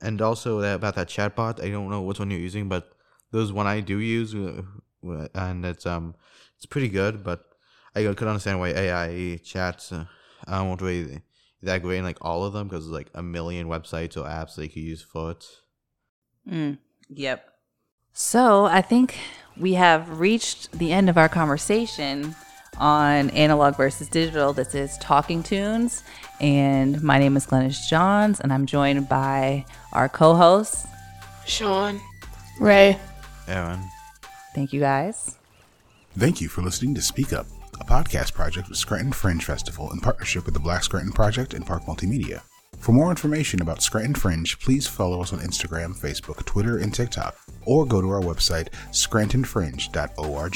And 0.01 0.21
also 0.21 0.61
that, 0.61 0.77
about 0.77 0.97
that 0.97 1.09
chatbot, 1.09 1.63
I 1.63 1.71
don't 1.71 1.89
know 1.89 2.03
which 2.03 2.19
one 2.19 2.31
you're 2.31 2.41
using, 2.41 2.69
but 2.69 2.93
there's 3.33 3.53
one 3.53 3.67
I 3.67 3.81
do 3.81 3.99
use, 3.99 4.35
uh, 4.35 4.63
and 5.35 5.65
it's 5.65 5.87
um 5.87 6.15
it's 6.65 6.71
pretty 6.71 6.89
good, 6.89 7.23
but 7.23 7.45
I 7.95 8.03
could 8.03 8.27
understand 8.27 8.59
why 8.59 8.71
AI 8.71 9.39
chats 9.45 9.93
uh, 9.93 10.07
I 10.47 10.63
won't 10.63 10.81
really 10.81 11.21
that 11.63 11.83
great 11.83 11.99
in 11.99 12.05
like 12.05 12.19
all 12.23 12.45
of 12.45 12.55
them 12.55 12.69
because 12.69 12.87
there's 12.87 12.95
like 12.95 13.11
a 13.15 13.23
million 13.23 13.69
websites 13.69 14.17
or 14.17 14.25
apps 14.25 14.57
they 14.57 14.69
could 14.69 14.83
use 14.83 15.03
for 15.03 15.33
it. 15.33 15.45
Mm, 16.51 16.79
yep. 17.11 17.47
So 18.15 18.65
I 18.65 18.81
think 18.81 19.19
we 19.59 19.75
have 19.75 20.21
reached 20.21 20.73
the 20.73 20.91
end 20.93 21.11
of 21.11 21.19
our 21.19 21.29
conversation 21.29 22.35
on 22.79 23.29
analog 23.31 23.77
versus 23.77 24.09
digital. 24.09 24.55
This 24.55 24.75
is 24.75 24.97
Talking 24.99 25.43
Tunes, 25.43 26.03
and 26.41 27.03
my 27.03 27.19
name 27.19 27.37
is 27.37 27.47
Glennis 27.47 27.89
Johns, 27.89 28.41
and 28.41 28.53
I'm 28.53 28.65
joined 28.65 29.09
by 29.09 29.67
our 29.93 30.09
co-hosts 30.09 30.87
Sean. 31.47 32.01
Ray. 32.59 32.99
Aaron. 33.49 33.81
Thank 34.55 34.73
you 34.73 34.81
guys. 34.81 35.37
Thank 36.17 36.41
you 36.41 36.49
for 36.49 36.63
listening 36.63 36.95
to 36.95 37.03
Speak 37.03 37.33
Up, 37.33 37.45
a 37.81 37.85
podcast 37.85 38.35
project 38.35 38.69
with 38.69 38.79
Scranton 38.79 39.11
Fringe 39.11 39.45
Festival 39.45 39.91
in 39.91 39.99
partnership 39.99 40.45
with 40.45 40.55
the 40.55 40.61
Black 40.61 40.85
Scranton 40.85 41.13
Project 41.13 41.55
and 41.55 41.67
Park 41.67 41.87
Multimedia. 41.87 42.43
For 42.79 42.93
more 42.93 43.11
information 43.11 43.61
about 43.61 43.83
Scranton 43.83 44.15
Fringe, 44.15 44.61
please 44.61 44.87
follow 44.87 45.21
us 45.21 45.33
on 45.33 45.41
Instagram, 45.41 45.99
Facebook, 45.99 46.45
Twitter, 46.45 46.79
and 46.79 46.95
TikTok, 46.95 47.37
or 47.67 47.85
go 47.85 48.01
to 48.01 48.11
our 48.11 48.21
website, 48.21 48.69
scrantonfringe.org. 48.93 50.55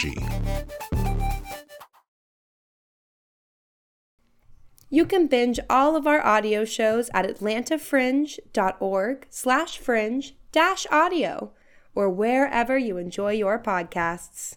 You 4.90 5.06
can 5.06 5.26
binge 5.26 5.58
all 5.68 5.96
of 5.96 6.06
our 6.06 6.24
audio 6.24 6.64
shows 6.64 7.10
at 7.12 7.26
atlantafringe.org 7.26 9.26
slash 9.28 9.78
fringe 9.78 10.36
dash 10.52 10.86
audio 10.92 11.50
or 11.96 12.08
wherever 12.08 12.78
you 12.78 12.96
enjoy 12.96 13.32
your 13.32 13.58
podcasts. 13.58 14.54